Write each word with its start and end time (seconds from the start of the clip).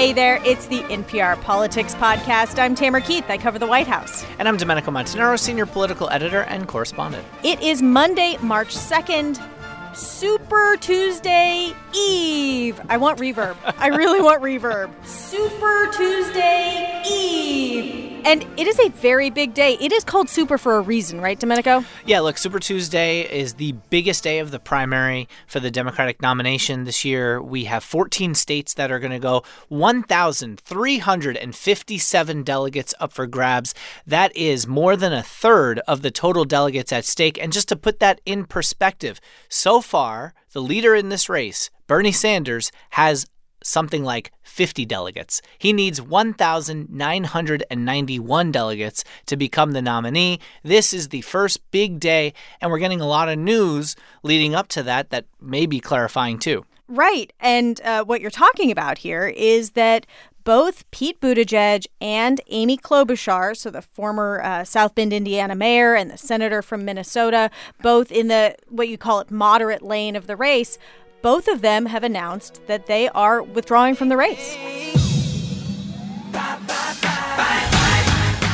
Hey 0.00 0.14
there, 0.14 0.40
it's 0.46 0.66
the 0.68 0.80
NPR 0.84 1.38
Politics 1.42 1.94
Podcast. 1.94 2.58
I'm 2.58 2.74
Tamara 2.74 3.02
Keith. 3.02 3.26
I 3.28 3.36
cover 3.36 3.58
the 3.58 3.66
White 3.66 3.86
House. 3.86 4.24
And 4.38 4.48
I'm 4.48 4.56
Domenico 4.56 4.90
Montanaro, 4.90 5.38
senior 5.38 5.66
political 5.66 6.08
editor 6.08 6.40
and 6.44 6.66
correspondent. 6.66 7.22
It 7.44 7.60
is 7.60 7.82
Monday, 7.82 8.38
March 8.40 8.74
2nd. 8.74 9.46
Super 9.94 10.78
Tuesday 10.78 11.74
Eve. 11.94 12.80
I 12.88 12.96
want 12.96 13.18
reverb. 13.18 13.58
I 13.76 13.88
really 13.88 14.22
want 14.22 14.40
reverb. 14.42 14.90
Super 15.04 15.92
Tuesday 15.92 17.02
Eve. 17.06 18.09
And 18.24 18.46
it 18.58 18.66
is 18.66 18.78
a 18.78 18.88
very 18.90 19.30
big 19.30 19.54
day. 19.54 19.78
It 19.80 19.92
is 19.92 20.04
called 20.04 20.28
Super 20.28 20.58
for 20.58 20.76
a 20.76 20.80
reason, 20.80 21.20
right, 21.20 21.38
Domenico? 21.38 21.84
Yeah, 22.04 22.20
look, 22.20 22.38
Super 22.38 22.58
Tuesday 22.58 23.22
is 23.22 23.54
the 23.54 23.72
biggest 23.88 24.22
day 24.22 24.40
of 24.40 24.50
the 24.50 24.58
primary 24.58 25.28
for 25.46 25.60
the 25.60 25.70
Democratic 25.70 26.20
nomination 26.20 26.84
this 26.84 27.04
year. 27.04 27.40
We 27.40 27.64
have 27.64 27.82
14 27.82 28.34
states 28.34 28.74
that 28.74 28.90
are 28.90 28.98
going 28.98 29.12
to 29.12 29.18
go, 29.18 29.42
1,357 29.68 32.42
delegates 32.42 32.94
up 33.00 33.12
for 33.12 33.26
grabs. 33.26 33.74
That 34.06 34.36
is 34.36 34.66
more 34.66 34.96
than 34.96 35.12
a 35.12 35.22
third 35.22 35.80
of 35.88 36.02
the 36.02 36.10
total 36.10 36.44
delegates 36.44 36.92
at 36.92 37.04
stake. 37.04 37.42
And 37.42 37.52
just 37.52 37.68
to 37.68 37.76
put 37.76 38.00
that 38.00 38.20
in 38.26 38.44
perspective, 38.44 39.20
so 39.48 39.80
far, 39.80 40.34
the 40.52 40.60
leader 40.60 40.94
in 40.94 41.08
this 41.08 41.28
race, 41.28 41.70
Bernie 41.86 42.12
Sanders, 42.12 42.70
has 42.90 43.26
something 43.62 44.02
like 44.04 44.32
50 44.42 44.84
delegates. 44.86 45.40
He 45.58 45.72
needs 45.72 46.02
1,991 46.02 48.52
delegates 48.52 49.04
to 49.26 49.36
become 49.36 49.72
the 49.72 49.82
nominee. 49.82 50.38
This 50.62 50.92
is 50.92 51.08
the 51.08 51.22
first 51.22 51.68
big 51.70 51.98
day, 52.00 52.34
and 52.60 52.70
we're 52.70 52.78
getting 52.78 53.00
a 53.00 53.06
lot 53.06 53.28
of 53.28 53.38
news 53.38 53.96
leading 54.22 54.54
up 54.54 54.68
to 54.68 54.82
that 54.84 55.10
that 55.10 55.26
may 55.40 55.66
be 55.66 55.80
clarifying 55.80 56.38
too. 56.38 56.64
Right. 56.88 57.32
And 57.38 57.80
uh, 57.82 58.04
what 58.04 58.20
you're 58.20 58.30
talking 58.30 58.72
about 58.72 58.98
here 58.98 59.28
is 59.28 59.70
that 59.70 60.06
both 60.42 60.90
Pete 60.90 61.20
Buttigieg 61.20 61.86
and 62.00 62.40
Amy 62.48 62.76
Klobuchar, 62.76 63.56
so 63.56 63.70
the 63.70 63.82
former 63.82 64.40
uh, 64.42 64.64
South 64.64 64.94
Bend, 64.94 65.12
Indiana 65.12 65.54
mayor 65.54 65.94
and 65.94 66.10
the 66.10 66.18
senator 66.18 66.62
from 66.62 66.84
Minnesota, 66.84 67.50
both 67.82 68.10
in 68.10 68.28
the 68.28 68.56
what 68.68 68.88
you 68.88 68.98
call 68.98 69.20
it 69.20 69.30
moderate 69.30 69.82
lane 69.82 70.16
of 70.16 70.26
the 70.26 70.36
race, 70.36 70.78
both 71.22 71.48
of 71.48 71.60
them 71.60 71.86
have 71.86 72.04
announced 72.04 72.60
that 72.66 72.86
they 72.86 73.08
are 73.10 73.42
withdrawing 73.42 73.94
from 73.94 74.08
the 74.08 74.16
race. 74.16 74.89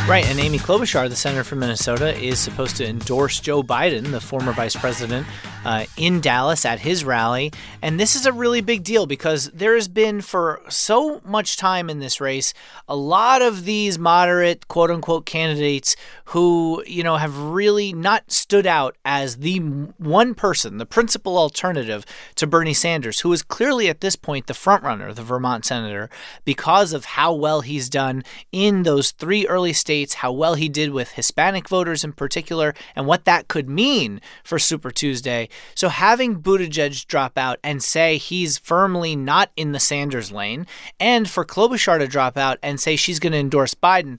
Right, 0.09 0.25
and 0.31 0.39
Amy 0.39 0.59
Klobuchar, 0.59 1.09
the 1.09 1.17
senator 1.17 1.43
from 1.43 1.59
Minnesota, 1.59 2.17
is 2.17 2.39
supposed 2.39 2.77
to 2.77 2.87
endorse 2.89 3.41
Joe 3.41 3.65
Biden, 3.65 4.13
the 4.13 4.21
former 4.21 4.53
vice 4.53 4.77
president, 4.77 5.27
uh, 5.65 5.87
in 5.97 6.21
Dallas 6.21 6.65
at 6.65 6.79
his 6.79 7.05
rally. 7.05 7.51
And 7.83 7.99
this 7.99 8.15
is 8.15 8.25
a 8.25 8.33
really 8.33 8.61
big 8.61 8.85
deal 8.85 9.07
because 9.07 9.51
there 9.51 9.75
has 9.75 9.89
been, 9.89 10.21
for 10.21 10.63
so 10.69 11.21
much 11.25 11.57
time 11.57 11.91
in 11.91 11.99
this 11.99 12.21
race, 12.21 12.55
a 12.87 12.95
lot 12.95 13.43
of 13.43 13.65
these 13.65 13.99
moderate, 13.99 14.69
quote 14.69 14.93
unquote, 14.93 15.27
candidates 15.27 15.97
who, 16.27 16.85
you 16.87 17.03
know, 17.03 17.17
have 17.17 17.37
really 17.37 17.93
not 17.93 18.31
stood 18.31 18.65
out 18.65 18.97
as 19.05 19.39
the 19.39 19.59
one 19.59 20.35
person, 20.37 20.79
the 20.79 20.87
principal 20.87 21.37
alternative 21.37 22.07
to 22.37 22.47
Bernie 22.47 22.75
Sanders, 22.75 23.21
who 23.21 23.33
is 23.33 23.43
clearly 23.43 23.89
at 23.89 24.03
this 24.03 24.15
point 24.15 24.47
the 24.47 24.55
frontrunner, 24.55 25.13
the 25.13 25.25
Vermont 25.25 25.65
senator, 25.65 26.09
because 26.45 26.93
of 26.93 27.07
how 27.07 27.35
well 27.35 27.63
he's 27.63 27.89
done 27.89 28.23
in 28.53 28.85
those 28.85 29.11
three 29.11 29.49
early 29.49 29.73
states, 29.73 29.96
how 30.05 30.33
well 30.33 30.55
he 30.55 30.69
did 30.69 30.91
with 30.91 31.13
Hispanic 31.13 31.69
voters 31.69 32.05
in 32.05 32.13
particular, 32.13 32.75
and 32.95 33.07
what 33.07 33.25
that 33.25 33.49
could 33.49 33.69
mean 33.69 34.21
for 34.45 34.59
Super 34.59 34.91
Tuesday. 34.91 35.49
So 35.75 35.89
having 35.89 36.41
Buttigieg 36.41 37.07
drop 37.07 37.37
out 37.39 37.59
and 37.63 37.83
say 37.83 38.17
he's 38.17 38.59
firmly 38.59 39.17
not 39.17 39.51
in 39.57 39.73
the 39.73 39.81
Sanders 39.81 40.31
lane, 40.31 40.67
and 41.01 41.29
for 41.29 41.45
Klobuchar 41.45 41.99
to 41.99 42.07
drop 42.07 42.37
out 42.37 42.59
and 42.63 42.81
say 42.81 42.97
she's 42.97 43.19
going 43.19 43.33
to 43.33 43.39
endorse 43.39 43.75
Biden, 43.75 44.19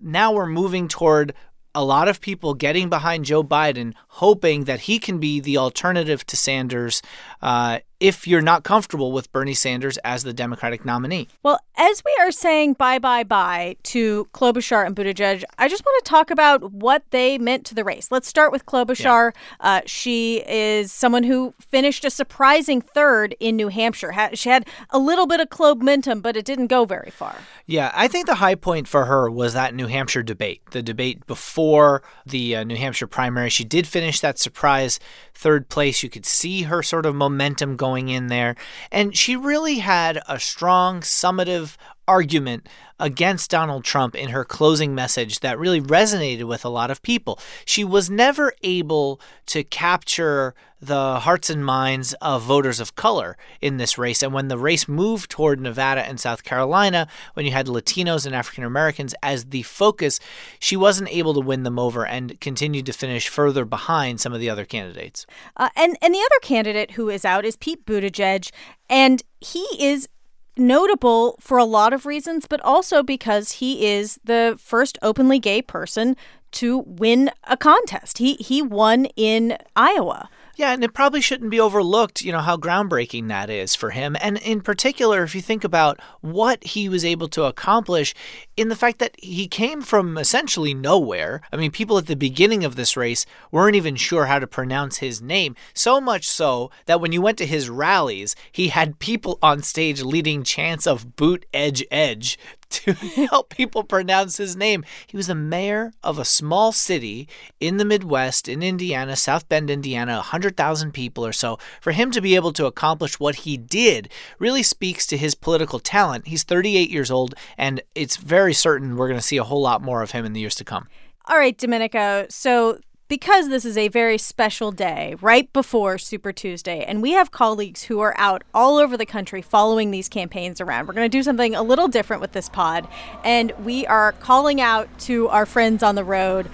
now 0.00 0.32
we're 0.32 0.46
moving 0.46 0.88
toward 0.88 1.32
a 1.74 1.84
lot 1.84 2.08
of 2.08 2.20
people 2.20 2.54
getting 2.54 2.90
behind 2.90 3.24
Joe 3.24 3.42
Biden, 3.42 3.94
hoping 4.08 4.64
that 4.64 4.80
he 4.80 4.98
can 4.98 5.18
be 5.18 5.40
the 5.40 5.56
alternative 5.56 6.26
to 6.26 6.36
Sanders 6.36 7.00
uh, 7.40 7.78
if 8.02 8.26
you're 8.26 8.42
not 8.42 8.64
comfortable 8.64 9.12
with 9.12 9.30
Bernie 9.30 9.54
Sanders 9.54 9.96
as 9.98 10.24
the 10.24 10.32
Democratic 10.32 10.84
nominee. 10.84 11.28
Well, 11.44 11.60
as 11.76 12.02
we 12.04 12.14
are 12.20 12.32
saying 12.32 12.74
bye 12.74 12.98
bye 12.98 13.22
bye 13.22 13.76
to 13.84 14.28
Klobuchar 14.34 14.84
and 14.84 14.96
Buttigieg, 14.96 15.44
I 15.56 15.68
just 15.68 15.84
want 15.84 16.04
to 16.04 16.10
talk 16.10 16.30
about 16.32 16.72
what 16.72 17.04
they 17.10 17.38
meant 17.38 17.64
to 17.66 17.74
the 17.76 17.84
race. 17.84 18.10
Let's 18.10 18.26
start 18.26 18.50
with 18.50 18.66
Klobuchar. 18.66 19.32
Yeah. 19.32 19.40
Uh, 19.60 19.80
she 19.86 20.42
is 20.48 20.90
someone 20.90 21.22
who 21.22 21.54
finished 21.60 22.04
a 22.04 22.10
surprising 22.10 22.80
third 22.80 23.36
in 23.38 23.54
New 23.54 23.68
Hampshire. 23.68 24.12
She 24.34 24.48
had 24.48 24.66
a 24.90 24.98
little 24.98 25.26
bit 25.26 25.40
of 25.40 25.48
momentum, 25.58 26.20
but 26.20 26.36
it 26.36 26.44
didn't 26.44 26.66
go 26.66 26.84
very 26.84 27.10
far. 27.10 27.36
Yeah, 27.66 27.92
I 27.94 28.08
think 28.08 28.26
the 28.26 28.36
high 28.36 28.56
point 28.56 28.88
for 28.88 29.04
her 29.04 29.30
was 29.30 29.52
that 29.54 29.74
New 29.74 29.86
Hampshire 29.86 30.24
debate, 30.24 30.62
the 30.72 30.82
debate 30.82 31.24
before 31.26 32.02
the 32.26 32.56
uh, 32.56 32.64
New 32.64 32.76
Hampshire 32.76 33.06
primary. 33.06 33.48
She 33.48 33.64
did 33.64 33.86
finish 33.86 34.18
that 34.20 34.38
surprise 34.38 34.98
third 35.34 35.68
place. 35.68 36.02
You 36.02 36.10
could 36.10 36.26
see 36.26 36.62
her 36.62 36.82
sort 36.82 37.06
of 37.06 37.14
momentum 37.14 37.76
going 37.76 37.91
in 37.96 38.28
there. 38.28 38.56
And 38.90 39.16
she 39.16 39.36
really 39.36 39.78
had 39.78 40.20
a 40.28 40.38
strong, 40.38 41.00
summative 41.00 41.76
argument 42.08 42.68
against 42.98 43.50
Donald 43.50 43.84
Trump 43.84 44.14
in 44.14 44.30
her 44.30 44.44
closing 44.44 44.94
message 44.94 45.40
that 45.40 45.58
really 45.58 45.80
resonated 45.80 46.44
with 46.44 46.64
a 46.64 46.68
lot 46.68 46.90
of 46.90 47.02
people. 47.02 47.38
She 47.64 47.84
was 47.84 48.10
never 48.10 48.52
able 48.62 49.20
to 49.46 49.64
capture 49.64 50.54
the 50.82 51.20
hearts 51.20 51.48
and 51.48 51.64
minds 51.64 52.12
of 52.14 52.42
voters 52.42 52.80
of 52.80 52.96
color 52.96 53.36
in 53.60 53.76
this 53.76 53.96
race. 53.96 54.20
And 54.20 54.32
when 54.32 54.48
the 54.48 54.58
race 54.58 54.88
moved 54.88 55.30
toward 55.30 55.60
Nevada 55.60 56.02
and 56.02 56.18
South 56.18 56.42
Carolina, 56.42 57.06
when 57.34 57.46
you 57.46 57.52
had 57.52 57.68
Latinos 57.68 58.26
and 58.26 58.34
African 58.34 58.64
Americans 58.64 59.14
as 59.22 59.46
the 59.46 59.62
focus, 59.62 60.18
she 60.58 60.76
wasn't 60.76 61.08
able 61.10 61.34
to 61.34 61.40
win 61.40 61.62
them 61.62 61.78
over 61.78 62.04
and 62.04 62.38
continued 62.40 62.86
to 62.86 62.92
finish 62.92 63.28
further 63.28 63.64
behind 63.64 64.20
some 64.20 64.32
of 64.32 64.40
the 64.40 64.50
other 64.50 64.64
candidates. 64.64 65.24
Uh, 65.56 65.68
and 65.76 65.96
and 66.02 66.12
the 66.12 66.18
other 66.18 66.40
candidate 66.42 66.92
who 66.92 67.08
is 67.08 67.24
out 67.24 67.44
is 67.44 67.54
Pete 67.54 67.86
Buttigieg, 67.86 68.50
and 68.90 69.22
he 69.40 69.64
is 69.78 70.08
notable 70.56 71.36
for 71.40 71.58
a 71.58 71.64
lot 71.64 71.92
of 71.92 72.06
reasons, 72.06 72.46
but 72.46 72.60
also 72.62 73.04
because 73.04 73.52
he 73.52 73.86
is 73.86 74.18
the 74.24 74.56
first 74.58 74.98
openly 75.00 75.38
gay 75.38 75.62
person 75.62 76.16
to 76.50 76.78
win 76.78 77.30
a 77.44 77.56
contest. 77.56 78.18
He 78.18 78.34
he 78.34 78.62
won 78.62 79.06
in 79.16 79.56
Iowa. 79.76 80.28
Yeah, 80.54 80.72
and 80.72 80.84
it 80.84 80.92
probably 80.92 81.20
shouldn't 81.22 81.50
be 81.50 81.60
overlooked, 81.60 82.22
you 82.22 82.30
know, 82.30 82.40
how 82.40 82.56
groundbreaking 82.56 83.28
that 83.28 83.48
is 83.48 83.74
for 83.74 83.90
him. 83.90 84.16
And 84.20 84.36
in 84.38 84.60
particular, 84.60 85.22
if 85.22 85.34
you 85.34 85.40
think 85.40 85.64
about 85.64 85.98
what 86.20 86.62
he 86.62 86.88
was 86.88 87.04
able 87.04 87.28
to 87.28 87.44
accomplish 87.44 88.14
in 88.56 88.68
the 88.68 88.76
fact 88.76 88.98
that 88.98 89.14
he 89.18 89.48
came 89.48 89.80
from 89.80 90.18
essentially 90.18 90.74
nowhere. 90.74 91.40
I 91.52 91.56
mean, 91.56 91.70
people 91.70 91.96
at 91.96 92.06
the 92.06 92.16
beginning 92.16 92.64
of 92.64 92.76
this 92.76 92.96
race 92.96 93.24
weren't 93.50 93.76
even 93.76 93.96
sure 93.96 94.26
how 94.26 94.38
to 94.38 94.46
pronounce 94.46 94.98
his 94.98 95.22
name. 95.22 95.56
So 95.72 96.00
much 96.00 96.28
so 96.28 96.70
that 96.86 97.00
when 97.00 97.12
you 97.12 97.22
went 97.22 97.38
to 97.38 97.46
his 97.46 97.70
rallies, 97.70 98.36
he 98.50 98.68
had 98.68 98.98
people 98.98 99.38
on 99.42 99.62
stage 99.62 100.02
leading 100.02 100.44
chants 100.44 100.86
of 100.86 101.16
boot 101.16 101.46
edge 101.54 101.84
edge 101.90 102.38
to 102.72 102.92
help 103.30 103.50
people 103.50 103.84
pronounce 103.84 104.36
his 104.36 104.56
name. 104.56 104.84
He 105.06 105.16
was 105.16 105.26
the 105.28 105.34
mayor 105.34 105.92
of 106.02 106.18
a 106.18 106.24
small 106.24 106.72
city 106.72 107.28
in 107.60 107.76
the 107.76 107.84
Midwest, 107.84 108.48
in 108.48 108.62
Indiana, 108.62 109.16
South 109.16 109.48
Bend, 109.48 109.70
Indiana, 109.70 110.14
100,000 110.16 110.92
people 110.92 111.24
or 111.24 111.32
so. 111.32 111.58
For 111.80 111.92
him 111.92 112.10
to 112.10 112.20
be 112.20 112.34
able 112.34 112.52
to 112.54 112.66
accomplish 112.66 113.20
what 113.20 113.36
he 113.36 113.56
did 113.56 114.08
really 114.38 114.62
speaks 114.62 115.06
to 115.06 115.16
his 115.16 115.34
political 115.34 115.78
talent. 115.78 116.26
He's 116.26 116.42
38 116.42 116.90
years 116.90 117.10
old, 117.10 117.34
and 117.56 117.82
it's 117.94 118.16
very 118.16 118.54
certain 118.54 118.96
we're 118.96 119.08
going 119.08 119.20
to 119.20 119.26
see 119.26 119.36
a 119.36 119.44
whole 119.44 119.62
lot 119.62 119.82
more 119.82 120.02
of 120.02 120.12
him 120.12 120.24
in 120.24 120.32
the 120.32 120.40
years 120.40 120.54
to 120.56 120.64
come. 120.64 120.88
All 121.26 121.36
right, 121.36 121.56
Domenico. 121.56 122.26
So 122.28 122.78
because 123.12 123.50
this 123.50 123.66
is 123.66 123.76
a 123.76 123.88
very 123.88 124.16
special 124.16 124.72
day 124.72 125.14
right 125.20 125.52
before 125.52 125.98
Super 125.98 126.32
Tuesday, 126.32 126.82
and 126.82 127.02
we 127.02 127.10
have 127.10 127.30
colleagues 127.30 127.82
who 127.82 128.00
are 128.00 128.14
out 128.16 128.42
all 128.54 128.78
over 128.78 128.96
the 128.96 129.04
country 129.04 129.42
following 129.42 129.90
these 129.90 130.08
campaigns 130.08 130.62
around. 130.62 130.88
We're 130.88 130.94
going 130.94 131.10
to 131.10 131.18
do 131.18 131.22
something 131.22 131.54
a 131.54 131.62
little 131.62 131.88
different 131.88 132.22
with 132.22 132.32
this 132.32 132.48
pod, 132.48 132.88
and 133.22 133.52
we 133.62 133.86
are 133.86 134.12
calling 134.12 134.62
out 134.62 134.88
to 135.00 135.28
our 135.28 135.44
friends 135.44 135.82
on 135.82 135.94
the 135.94 136.04
road. 136.04 136.48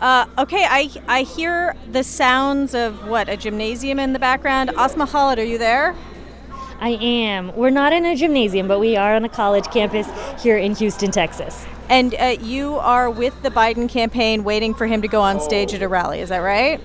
Uh, 0.00 0.26
okay, 0.38 0.64
I 0.64 0.88
I 1.08 1.22
hear 1.22 1.74
the 1.90 2.04
sounds 2.04 2.76
of 2.76 3.08
what 3.08 3.28
a 3.28 3.36
gymnasium 3.36 3.98
in 3.98 4.12
the 4.12 4.20
background. 4.20 4.70
Asma 4.76 5.08
Khalid, 5.08 5.40
are 5.40 5.44
you 5.44 5.58
there? 5.58 5.96
I 6.78 6.90
am. 6.90 7.56
We're 7.56 7.70
not 7.70 7.92
in 7.92 8.06
a 8.06 8.14
gymnasium, 8.14 8.68
but 8.68 8.78
we 8.78 8.96
are 8.96 9.16
on 9.16 9.24
a 9.24 9.28
college 9.28 9.66
campus 9.72 10.08
here 10.40 10.58
in 10.58 10.76
Houston, 10.76 11.10
Texas. 11.10 11.66
And 11.88 12.14
uh, 12.14 12.36
you 12.40 12.76
are 12.76 13.10
with 13.10 13.40
the 13.42 13.50
Biden 13.50 13.88
campaign 13.88 14.44
waiting 14.44 14.74
for 14.74 14.86
him 14.86 15.02
to 15.02 15.08
go 15.08 15.20
on 15.20 15.40
stage 15.40 15.74
at 15.74 15.82
a 15.82 15.88
rally, 15.88 16.20
is 16.20 16.30
that 16.30 16.38
right? 16.38 16.80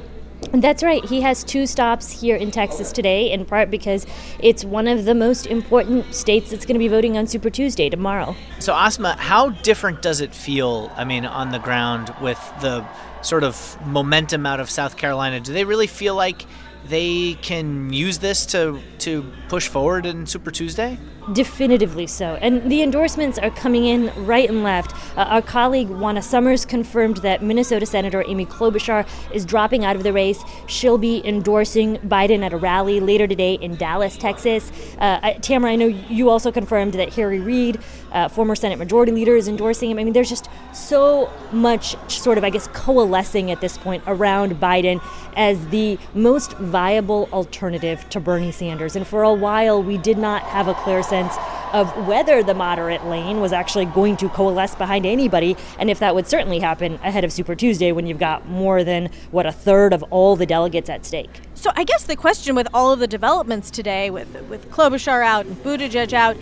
That's 0.51 0.83
right. 0.83 1.03
He 1.03 1.21
has 1.21 1.43
two 1.43 1.67
stops 1.67 2.21
here 2.21 2.35
in 2.35 2.49
Texas 2.51 2.91
today, 2.91 3.31
in 3.31 3.45
part 3.45 3.69
because 3.69 4.05
it's 4.39 4.63
one 4.63 4.87
of 4.87 5.05
the 5.05 5.13
most 5.13 5.45
important 5.45 6.13
states 6.15 6.49
that's 6.49 6.65
going 6.65 6.75
to 6.75 6.79
be 6.79 6.87
voting 6.87 7.17
on 7.17 7.27
Super 7.27 7.49
Tuesday 7.49 7.89
tomorrow. 7.89 8.35
So, 8.59 8.73
Asma, 8.73 9.15
how 9.17 9.49
different 9.49 10.01
does 10.01 10.21
it 10.21 10.33
feel, 10.33 10.91
I 10.95 11.03
mean, 11.03 11.25
on 11.25 11.51
the 11.51 11.59
ground 11.59 12.13
with 12.21 12.39
the 12.61 12.85
sort 13.21 13.43
of 13.43 13.77
momentum 13.85 14.45
out 14.45 14.59
of 14.59 14.69
South 14.69 14.97
Carolina? 14.97 15.39
Do 15.39 15.53
they 15.53 15.65
really 15.65 15.87
feel 15.87 16.15
like 16.15 16.45
they 16.89 17.35
can 17.35 17.93
use 17.93 18.17
this 18.17 18.45
to 18.47 18.81
to 18.99 19.23
push 19.47 19.67
forward 19.67 20.05
in 20.05 20.25
Super 20.25 20.51
Tuesday? 20.51 20.97
Definitively 21.33 22.07
so. 22.07 22.35
And 22.41 22.71
the 22.71 22.81
endorsements 22.81 23.37
are 23.37 23.51
coming 23.51 23.85
in 23.85 24.11
right 24.25 24.49
and 24.49 24.63
left. 24.63 24.93
Uh, 25.15 25.21
our 25.21 25.41
colleague 25.41 25.89
Juana 25.89 26.21
Summers 26.23 26.65
confirmed 26.65 27.17
that 27.17 27.43
Minnesota 27.43 27.85
Senator 27.85 28.23
Amy 28.27 28.45
Klobuchar 28.45 29.07
is 29.31 29.45
dropping 29.45 29.85
out 29.85 29.95
of 29.95 30.03
the 30.03 30.11
race. 30.11 30.41
She'll 30.67 30.97
be 30.97 31.25
endorsing 31.25 31.97
Biden 31.97 32.43
at 32.43 32.51
a 32.51 32.57
rally 32.57 32.99
later 32.99 33.27
today 33.27 33.53
in 33.53 33.75
Dallas, 33.75 34.17
Texas. 34.17 34.71
Uh, 34.97 35.33
Tamara, 35.41 35.73
I 35.73 35.75
know 35.75 35.85
you 35.85 36.29
also 36.29 36.51
confirmed 36.51 36.93
that 36.93 37.13
Harry 37.13 37.39
Reid, 37.39 37.79
uh, 38.11 38.27
former 38.27 38.55
Senate 38.55 38.79
Majority 38.79 39.11
Leader, 39.11 39.35
is 39.35 39.47
endorsing 39.47 39.91
him. 39.91 39.99
I 39.99 40.03
mean, 40.03 40.13
there's 40.13 40.29
just 40.29 40.49
so 40.73 41.31
much 41.51 41.95
sort 42.09 42.37
of, 42.37 42.43
I 42.43 42.49
guess, 42.49 42.67
coalescing 42.73 43.51
at 43.51 43.61
this 43.61 43.77
point 43.77 44.03
around 44.07 44.53
Biden 44.59 45.01
as 45.35 45.67
the 45.67 45.97
most 46.13 46.53
viable 46.53 47.29
alternative 47.31 48.07
to 48.09 48.19
Bernie 48.19 48.51
Sanders. 48.51 48.95
And 48.95 49.05
for 49.05 49.23
a 49.23 49.33
while, 49.33 49.81
we 49.81 49.97
did 49.97 50.17
not 50.17 50.43
have 50.43 50.67
a 50.67 50.73
clear 50.73 51.03
sense 51.03 51.35
of 51.73 52.07
whether 52.07 52.41
the 52.41 52.53
moderate 52.53 53.05
lane 53.05 53.39
was 53.39 53.53
actually 53.53 53.85
going 53.85 54.17
to 54.17 54.27
coalesce 54.29 54.73
behind 54.75 55.05
anybody, 55.05 55.55
and 55.77 55.89
if 55.89 55.99
that 55.99 56.15
would 56.15 56.27
certainly 56.27 56.59
happen 56.59 56.95
ahead 57.03 57.23
of 57.23 57.31
Super 57.31 57.53
Tuesday 57.55 57.91
when 57.91 58.07
you've 58.07 58.19
got 58.19 58.47
more 58.47 58.83
than, 58.83 59.09
what, 59.29 59.45
a 59.45 59.51
third 59.51 59.93
of 59.93 60.03
all 60.09 60.35
the 60.35 60.47
delegates 60.47 60.89
at 60.89 61.05
stake. 61.05 61.29
So 61.53 61.71
I 61.75 61.83
guess 61.83 62.05
the 62.05 62.15
question 62.15 62.55
with 62.55 62.67
all 62.73 62.91
of 62.91 62.99
the 62.99 63.07
developments 63.07 63.69
today, 63.69 64.09
with, 64.09 64.33
with 64.49 64.71
Klobuchar 64.71 65.23
out 65.23 65.45
and 65.45 65.55
Buttigieg 65.57 66.13
out, 66.13 66.37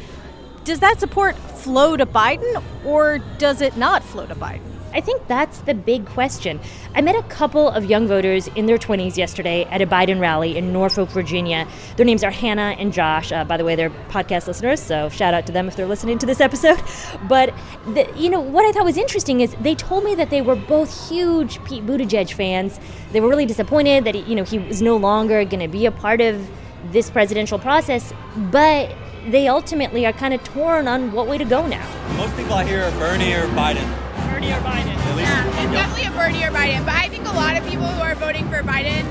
does 0.68 0.82
that 0.82 1.00
support 1.00 1.38
flow 1.38 1.96
to 1.96 2.06
Biden 2.06 2.62
or 2.86 3.20
does 3.38 3.62
it 3.62 3.78
not 3.78 4.04
flow 4.04 4.26
to 4.26 4.36
Biden? 4.36 4.60
I 4.94 5.00
think 5.00 5.26
that's 5.28 5.60
the 5.60 5.74
big 5.74 6.06
question. 6.06 6.60
I 6.94 7.00
met 7.00 7.16
a 7.16 7.24
couple 7.24 7.70
of 7.70 7.86
young 7.86 8.06
voters 8.06 8.48
in 8.50 8.66
their 8.66 8.78
20s 8.78 9.16
yesterday 9.16 9.64
at 9.66 9.82
a 9.82 9.88
Biden 9.88 10.20
rally 10.20 10.58
in 10.58 10.74
Norfolk, 10.74 11.10
Virginia. 11.10 11.66
Their 11.96 12.06
names 12.06 12.22
are 12.22 12.32
Hannah 12.32 12.76
and 12.78 12.92
Josh. 12.92 13.32
Uh, 13.32 13.46
by 13.46 13.56
the 13.56 13.64
way, 13.64 13.76
they're 13.76 13.92
podcast 14.10 14.46
listeners, 14.48 14.82
so 14.82 15.08
shout 15.08 15.34
out 15.34 15.46
to 15.46 15.54
them 15.54 15.70
if 15.70 15.78
they're 15.78 15.88
listening 15.88 16.18
to 16.20 16.26
this 16.26 16.42
episode. 16.42 16.82
But, 17.30 17.54
the, 17.86 18.12
you 18.16 18.30
know, 18.30 18.42
what 18.42 18.66
I 18.66 18.72
thought 18.74 18.84
was 18.84 18.98
interesting 18.98 19.40
is 19.40 19.56
they 19.62 19.76
told 19.76 20.04
me 20.04 20.16
that 20.16 20.30
they 20.30 20.42
were 20.42 20.56
both 20.56 21.10
huge 21.10 21.64
Pete 21.64 21.86
Buttigieg 21.86 22.34
fans. 22.34 22.80
They 23.14 23.22
were 23.22 23.30
really 23.30 23.46
disappointed 23.46 24.04
that, 24.04 24.16
he, 24.16 24.22
you 24.22 24.36
know, 24.36 24.44
he 24.44 24.60
was 24.60 24.82
no 24.82 24.98
longer 24.98 25.46
going 25.46 25.62
to 25.62 25.68
be 25.68 25.86
a 25.86 25.92
part 25.92 26.20
of 26.20 26.50
this 26.92 27.10
presidential 27.10 27.60
process, 27.60 28.14
but 28.36 28.94
they 29.28 29.48
ultimately 29.48 30.06
are 30.06 30.14
kind 30.14 30.34
of 30.34 30.44
torn 30.44 30.88
on 30.88 31.12
what 31.12 31.28
way 31.28 31.38
to 31.38 31.46
go 31.46 31.68
now. 31.68 31.86
Most 32.16 32.36
people 32.38 32.54
out 32.54 32.66
here 32.66 32.84
are 32.84 32.92
Bernie 32.92 33.34
or 33.34 33.48
Biden. 33.48 33.86
Bernie 34.32 34.52
or 34.52 34.60
Biden. 34.62 34.96
Yeah, 35.18 35.46
it's 35.48 35.72
definitely 35.72 36.06
a 36.06 36.12
Bernie 36.12 36.44
or 36.44 36.52
Biden. 36.52 36.86
But 36.86 36.96
I 36.96 37.10
think 37.10 37.28
a 37.28 37.34
lot 37.34 37.58
of 37.58 37.68
people 37.68 37.86
who 37.88 38.02
are 38.02 38.16
voting 38.16 38.48
for 38.50 38.64
Biden, 38.64 39.04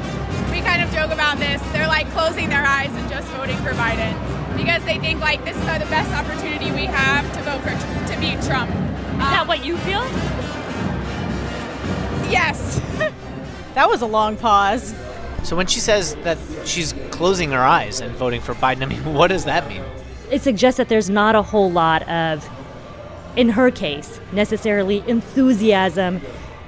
we 0.51 0.61
kind 0.63 0.83
of 0.83 0.91
joke 0.93 1.11
about 1.13 1.39
this. 1.39 1.61
They're 1.73 1.89
like 1.89 2.09
closing 2.11 2.49
their 2.49 2.65
eyes 2.65 2.91
and 2.95 3.09
just 3.11 3.29
voting 3.29 3.57
for 3.59 3.71
Biden 3.73 4.15
because 4.57 4.83
they 4.85 4.99
think 4.99 5.21
like 5.21 5.45
this 5.45 5.57
is 5.57 5.63
the 5.63 5.87
best 5.91 6.11
opportunity 6.13 6.71
we 6.73 6.87
have 6.87 7.31
to 7.35 7.43
vote 7.43 7.61
for 7.61 7.71
to 7.71 8.21
beat 8.21 8.41
Trump. 8.43 8.71
Is 8.71 9.23
um, 9.23 9.31
that 9.33 9.47
what 9.47 9.65
you 9.65 9.77
feel? 9.79 10.03
Yes. 12.31 12.81
that 13.75 13.89
was 13.89 14.01
a 14.01 14.07
long 14.07 14.37
pause. 14.37 14.95
So 15.43 15.55
when 15.55 15.67
she 15.67 15.81
says 15.81 16.15
that 16.17 16.39
she's 16.65 16.95
closing 17.11 17.53
her 17.53 17.63
eyes 17.63 18.01
and 18.01 18.15
voting 18.17 18.41
for 18.41 18.55
Biden, 18.55 18.83
I 18.83 18.87
mean, 18.87 19.05
what 19.15 19.29
does 19.29 19.45
that 19.45 19.69
mean? 19.69 19.83
It 20.31 20.43
suggests 20.43 20.79
that 20.79 20.89
there's 20.89 21.11
not 21.11 21.35
a 21.35 21.43
whole 21.43 21.71
lot 21.71 22.09
of 22.09 22.49
in 23.37 23.51
her 23.51 23.71
case, 23.71 24.19
necessarily 24.33 25.05
enthusiasm 25.07 26.21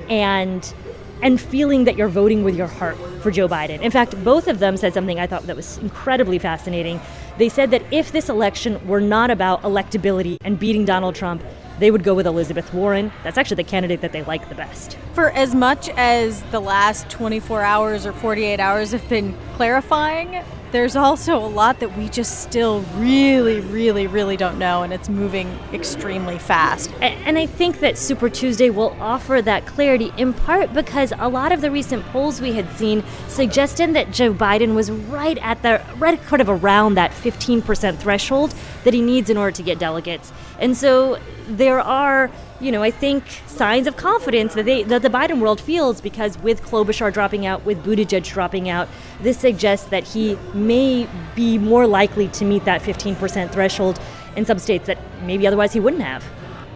and 0.09 0.75
and 1.21 1.41
feeling 1.41 1.83
that 1.85 1.97
you're 1.97 2.07
voting 2.07 2.45
with 2.45 2.55
your 2.55 2.69
heart 2.69 2.97
for 3.23 3.33
Joe 3.33 3.49
Biden. 3.49 3.81
In 3.81 3.91
fact, 3.91 4.23
both 4.23 4.47
of 4.47 4.61
them 4.61 4.77
said 4.77 4.95
something 4.95 5.19
I 5.19 5.27
thought 5.27 5.43
that 5.49 5.57
was 5.57 5.79
incredibly 5.79 6.39
fascinating. 6.39 7.01
They 7.39 7.49
said 7.49 7.73
that 7.73 7.83
if 7.91 8.13
this 8.13 8.29
election 8.29 8.87
were 8.87 9.01
not 9.01 9.29
about 9.29 9.63
electability 9.63 10.37
and 10.43 10.61
beating 10.61 10.85
Donald 10.85 11.17
Trump, 11.17 11.43
they 11.81 11.91
would 11.91 12.05
go 12.05 12.15
with 12.15 12.27
Elizabeth 12.27 12.73
Warren. 12.73 13.11
That's 13.25 13.37
actually 13.37 13.57
the 13.57 13.65
candidate 13.65 14.01
that 14.03 14.13
they 14.13 14.23
like 14.23 14.49
the 14.49 14.55
best. 14.55 14.97
For 15.15 15.31
as 15.31 15.57
much 15.57 15.89
as 15.91 16.43
the 16.53 16.61
last 16.61 17.11
24 17.11 17.63
hours 17.63 18.07
or 18.07 18.13
48 18.13 18.61
hours 18.61 18.93
have 18.93 19.09
been 19.09 19.37
clarifying, 19.55 20.45
there's 20.73 20.97
also 20.97 21.37
a 21.37 21.47
lot 21.47 21.81
that 21.81 21.97
we 21.97 22.09
just 22.09 22.43
still 22.43 22.81
really, 22.97 23.61
really, 23.61 24.07
really 24.07 24.37
don't 24.37 24.59
know, 24.59 24.83
and 24.83 24.93
it's 24.93 25.09
moving 25.09 25.59
extremely 25.73 26.39
fast. 26.39 26.93
And 27.01 27.39
I 27.39 27.47
think 27.47 27.81
that 27.81 27.99
Super 27.99 28.29
Tuesday 28.29 28.71
will 28.71 28.97
offer 29.01 29.41
that 29.43 29.67
clarity 29.67 30.13
in 30.17 30.33
part 30.33 30.73
because 30.75 31.13
a 31.19 31.29
lot 31.29 31.53
of 31.53 31.61
the 31.61 31.71
recent 31.71 32.05
polls 32.07 32.41
we 32.41 32.53
had 32.53 32.71
seen 32.77 33.03
suggested 33.29 33.95
that 33.95 34.13
Joe 34.13 34.33
Biden 34.33 34.75
was 34.75 34.91
right 34.91 35.39
at 35.39 35.63
the, 35.63 35.81
right 35.97 36.21
kind 36.23 36.43
of 36.43 36.49
around 36.49 36.95
that 36.95 37.11
15% 37.13 37.99
threshold 37.99 38.55
that 38.85 38.95
he 38.95 39.03
needs 39.03 39.31
in 39.31 39.37
order 39.37 39.53
to 39.53 39.63
get 39.63 39.79
delegates. 39.79 40.33
And 40.59 40.77
so 40.77 41.19
there 41.47 41.81
are 41.81 42.31
you 42.61 42.73
know, 42.73 42.83
I 42.83 42.91
think 42.91 43.25
signs 43.47 43.87
of 43.87 43.97
confidence 43.97 44.55
that 44.55 44.65
they 44.65 44.83
that 44.85 45.03
the 45.03 45.09
Biden 45.09 45.41
world 45.41 45.61
feels 45.61 46.01
because 46.01 46.39
with 46.39 46.63
Klobuchar 46.63 47.13
dropping 47.13 47.47
out, 47.47 47.65
with 47.65 47.85
Buttigieg 47.85 48.25
dropping 48.25 48.69
out, 48.69 48.89
this 49.21 49.39
suggests 49.39 49.89
that 49.89 50.05
he 50.05 50.37
may 50.55 51.09
be 51.35 51.59
more 51.59 51.87
likely 51.87 52.29
to 52.29 52.45
meet 52.45 52.65
that 52.65 52.83
15% 52.83 53.53
threshold 53.53 54.01
in 54.37 54.45
some 54.45 54.59
states 54.59 54.87
that 54.87 54.99
maybe 55.23 55.47
otherwise 55.47 55.73
he 55.73 55.81
wouldn't 55.81 56.03
have. 56.03 56.25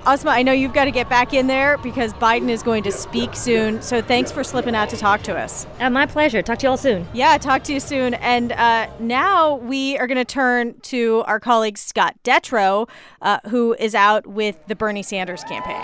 Asma, 0.04 0.32
I 0.32 0.42
know 0.42 0.50
you've 0.50 0.72
got 0.72 0.86
to 0.86 0.90
get 0.90 1.08
back 1.08 1.32
in 1.32 1.46
there 1.46 1.78
because 1.78 2.12
Biden 2.14 2.48
is 2.48 2.64
going 2.64 2.82
to 2.82 2.90
speak 2.90 3.36
soon. 3.36 3.80
So 3.80 4.02
thanks 4.02 4.32
for 4.32 4.42
slipping 4.42 4.74
out 4.74 4.88
to 4.88 4.96
talk 4.96 5.22
to 5.22 5.38
us. 5.38 5.64
Uh, 5.78 5.90
my 5.90 6.06
pleasure. 6.06 6.42
Talk 6.42 6.58
to 6.58 6.66
you 6.66 6.70
all 6.70 6.76
soon. 6.76 7.06
Yeah, 7.14 7.38
talk 7.38 7.62
to 7.64 7.72
you 7.72 7.78
soon. 7.78 8.14
And 8.14 8.50
uh, 8.50 8.88
now 8.98 9.54
we 9.54 9.96
are 9.98 10.08
going 10.08 10.18
to 10.18 10.24
turn 10.24 10.74
to 10.82 11.22
our 11.28 11.38
colleague 11.38 11.78
Scott 11.78 12.16
Detrow, 12.24 12.88
uh, 13.20 13.38
who 13.48 13.74
is 13.74 13.94
out 13.94 14.26
with 14.26 14.56
the 14.66 14.74
Bernie 14.74 15.04
Sanders 15.04 15.44
campaign. 15.44 15.80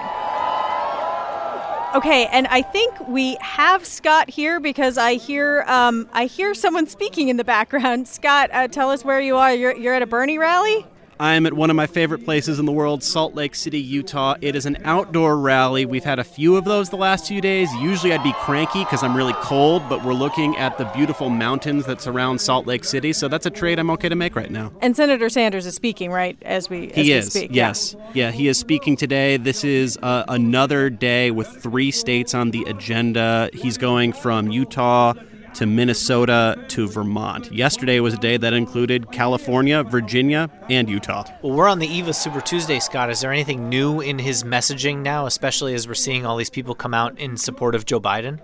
Okay, 1.94 2.26
and 2.26 2.46
I 2.48 2.60
think 2.60 3.08
we 3.08 3.38
have 3.40 3.86
Scott 3.86 4.28
here 4.28 4.60
because 4.60 4.98
I 4.98 5.14
hear 5.14 5.64
um, 5.66 6.06
I 6.12 6.26
hear 6.26 6.52
someone 6.54 6.86
speaking 6.86 7.28
in 7.28 7.38
the 7.38 7.44
background. 7.44 8.06
Scott, 8.08 8.50
uh, 8.52 8.68
tell 8.68 8.90
us 8.90 9.04
where 9.04 9.20
you 9.20 9.36
are. 9.36 9.54
You're, 9.54 9.74
you're 9.74 9.94
at 9.94 10.02
a 10.02 10.06
Bernie 10.06 10.38
rally. 10.38 10.84
I'm 11.20 11.46
at 11.46 11.52
one 11.52 11.68
of 11.68 11.76
my 11.76 11.86
favorite 11.86 12.24
places 12.24 12.58
in 12.60 12.66
the 12.66 12.72
world, 12.72 13.02
Salt 13.02 13.34
Lake 13.34 13.54
City, 13.54 13.80
Utah. 13.80 14.36
It 14.40 14.54
is 14.54 14.66
an 14.66 14.78
outdoor 14.84 15.36
rally. 15.36 15.84
We've 15.84 16.04
had 16.04 16.20
a 16.20 16.24
few 16.24 16.56
of 16.56 16.64
those 16.64 16.90
the 16.90 16.96
last 16.96 17.26
few 17.26 17.40
days. 17.40 17.72
Usually 17.74 18.12
I'd 18.12 18.22
be 18.22 18.32
cranky 18.34 18.84
because 18.84 19.02
I'm 19.02 19.16
really 19.16 19.32
cold, 19.34 19.82
but 19.88 20.04
we're 20.04 20.14
looking 20.14 20.56
at 20.56 20.78
the 20.78 20.84
beautiful 20.84 21.28
mountains 21.28 21.86
that 21.86 22.00
surround 22.00 22.40
Salt 22.40 22.66
Lake 22.66 22.84
City, 22.84 23.12
so 23.12 23.26
that's 23.26 23.46
a 23.46 23.50
trade 23.50 23.80
I'm 23.80 23.90
okay 23.90 24.08
to 24.08 24.14
make 24.14 24.36
right 24.36 24.50
now. 24.50 24.72
And 24.80 24.94
Senator 24.94 25.28
Sanders 25.28 25.66
is 25.66 25.74
speaking, 25.74 26.12
right? 26.12 26.38
As 26.42 26.70
we 26.70 26.90
as 26.90 26.94
he 26.94 27.02
we 27.02 27.12
is. 27.12 27.32
Speak. 27.32 27.50
Yes, 27.52 27.96
yeah. 27.98 28.10
yeah. 28.14 28.30
he 28.30 28.46
is 28.46 28.56
speaking 28.56 28.96
today. 28.96 29.38
This 29.38 29.64
is 29.64 29.98
uh, 30.02 30.24
another 30.28 30.88
day 30.88 31.32
with 31.32 31.48
three 31.48 31.90
states 31.90 32.32
on 32.32 32.52
the 32.52 32.62
agenda. 32.64 33.50
He's 33.52 33.76
going 33.76 34.12
from 34.12 34.50
Utah 34.50 35.14
to 35.58 35.66
Minnesota 35.66 36.56
to 36.68 36.86
Vermont. 36.86 37.50
Yesterday 37.50 37.98
was 37.98 38.14
a 38.14 38.18
day 38.18 38.36
that 38.36 38.52
included 38.52 39.10
California, 39.10 39.82
Virginia, 39.82 40.48
and 40.70 40.88
Utah. 40.88 41.24
Well, 41.42 41.52
we're 41.52 41.66
on 41.66 41.80
the 41.80 41.86
eve 41.88 42.06
of 42.06 42.14
Super 42.14 42.40
Tuesday, 42.40 42.78
Scott. 42.78 43.10
Is 43.10 43.22
there 43.22 43.32
anything 43.32 43.68
new 43.68 44.00
in 44.00 44.20
his 44.20 44.44
messaging 44.44 44.98
now, 44.98 45.26
especially 45.26 45.74
as 45.74 45.88
we're 45.88 45.94
seeing 45.94 46.24
all 46.24 46.36
these 46.36 46.48
people 46.48 46.76
come 46.76 46.94
out 46.94 47.18
in 47.18 47.36
support 47.36 47.74
of 47.74 47.86
Joe 47.86 48.00
Biden? 48.00 48.38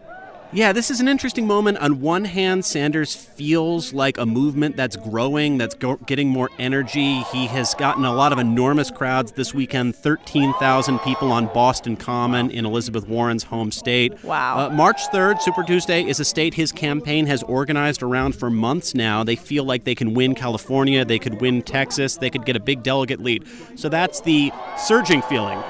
Yeah, 0.54 0.72
this 0.72 0.88
is 0.88 1.00
an 1.00 1.08
interesting 1.08 1.48
moment. 1.48 1.78
On 1.78 2.00
one 2.00 2.24
hand, 2.24 2.64
Sanders 2.64 3.12
feels 3.12 3.92
like 3.92 4.18
a 4.18 4.24
movement 4.24 4.76
that's 4.76 4.94
growing, 4.94 5.58
that's 5.58 5.74
go- 5.74 5.96
getting 5.96 6.28
more 6.28 6.48
energy. 6.60 7.22
He 7.32 7.48
has 7.48 7.74
gotten 7.74 8.04
a 8.04 8.14
lot 8.14 8.32
of 8.32 8.38
enormous 8.38 8.88
crowds 8.88 9.32
this 9.32 9.52
weekend 9.52 9.96
13,000 9.96 11.00
people 11.00 11.32
on 11.32 11.46
Boston 11.46 11.96
Common 11.96 12.52
in 12.52 12.64
Elizabeth 12.64 13.08
Warren's 13.08 13.42
home 13.42 13.72
state. 13.72 14.22
Wow. 14.22 14.68
Uh, 14.68 14.70
March 14.70 15.02
3rd, 15.08 15.42
Super 15.42 15.64
Tuesday, 15.64 16.04
is 16.04 16.20
a 16.20 16.24
state 16.24 16.54
his 16.54 16.70
campaign 16.70 17.26
has 17.26 17.42
organized 17.42 18.04
around 18.04 18.36
for 18.36 18.48
months 18.48 18.94
now. 18.94 19.24
They 19.24 19.34
feel 19.34 19.64
like 19.64 19.82
they 19.82 19.96
can 19.96 20.14
win 20.14 20.36
California, 20.36 21.04
they 21.04 21.18
could 21.18 21.40
win 21.40 21.62
Texas, 21.62 22.16
they 22.18 22.30
could 22.30 22.46
get 22.46 22.54
a 22.54 22.60
big 22.60 22.84
delegate 22.84 23.18
lead. 23.18 23.44
So 23.74 23.88
that's 23.88 24.20
the 24.20 24.52
surging 24.76 25.22
feeling 25.22 25.60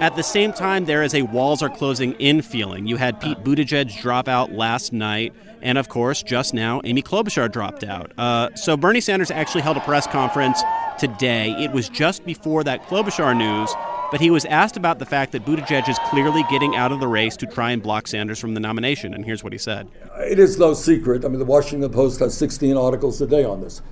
at 0.00 0.16
the 0.16 0.22
same 0.22 0.52
time, 0.52 0.86
there 0.86 1.02
is 1.02 1.14
a 1.14 1.22
walls 1.22 1.62
are 1.62 1.68
closing 1.68 2.12
in 2.14 2.40
feeling. 2.40 2.86
You 2.86 2.96
had 2.96 3.20
Pete 3.20 3.38
Buttigieg 3.44 4.00
drop 4.00 4.28
out 4.28 4.50
last 4.50 4.92
night, 4.92 5.34
and 5.60 5.76
of 5.76 5.88
course, 5.88 6.22
just 6.22 6.54
now, 6.54 6.80
Amy 6.84 7.02
Klobuchar 7.02 7.52
dropped 7.52 7.84
out. 7.84 8.12
Uh, 8.18 8.48
so 8.54 8.76
Bernie 8.76 9.02
Sanders 9.02 9.30
actually 9.30 9.60
held 9.60 9.76
a 9.76 9.80
press 9.80 10.06
conference 10.06 10.62
today. 10.98 11.50
It 11.58 11.72
was 11.72 11.88
just 11.88 12.24
before 12.24 12.64
that 12.64 12.86
Klobuchar 12.86 13.36
news, 13.36 13.74
but 14.10 14.20
he 14.20 14.30
was 14.30 14.46
asked 14.46 14.78
about 14.78 14.98
the 14.98 15.06
fact 15.06 15.32
that 15.32 15.44
Buttigieg 15.44 15.88
is 15.88 15.98
clearly 16.06 16.44
getting 16.50 16.74
out 16.76 16.92
of 16.92 17.00
the 17.00 17.06
race 17.06 17.36
to 17.36 17.46
try 17.46 17.70
and 17.70 17.82
block 17.82 18.08
Sanders 18.08 18.38
from 18.38 18.54
the 18.54 18.60
nomination. 18.60 19.12
And 19.12 19.24
here's 19.24 19.44
what 19.44 19.52
he 19.52 19.58
said 19.58 19.88
It 20.18 20.38
is 20.38 20.58
no 20.58 20.72
secret. 20.72 21.26
I 21.26 21.28
mean, 21.28 21.38
the 21.38 21.44
Washington 21.44 21.90
Post 21.90 22.20
has 22.20 22.36
16 22.36 22.76
articles 22.76 23.20
a 23.20 23.26
day 23.26 23.44
on 23.44 23.60
this 23.60 23.82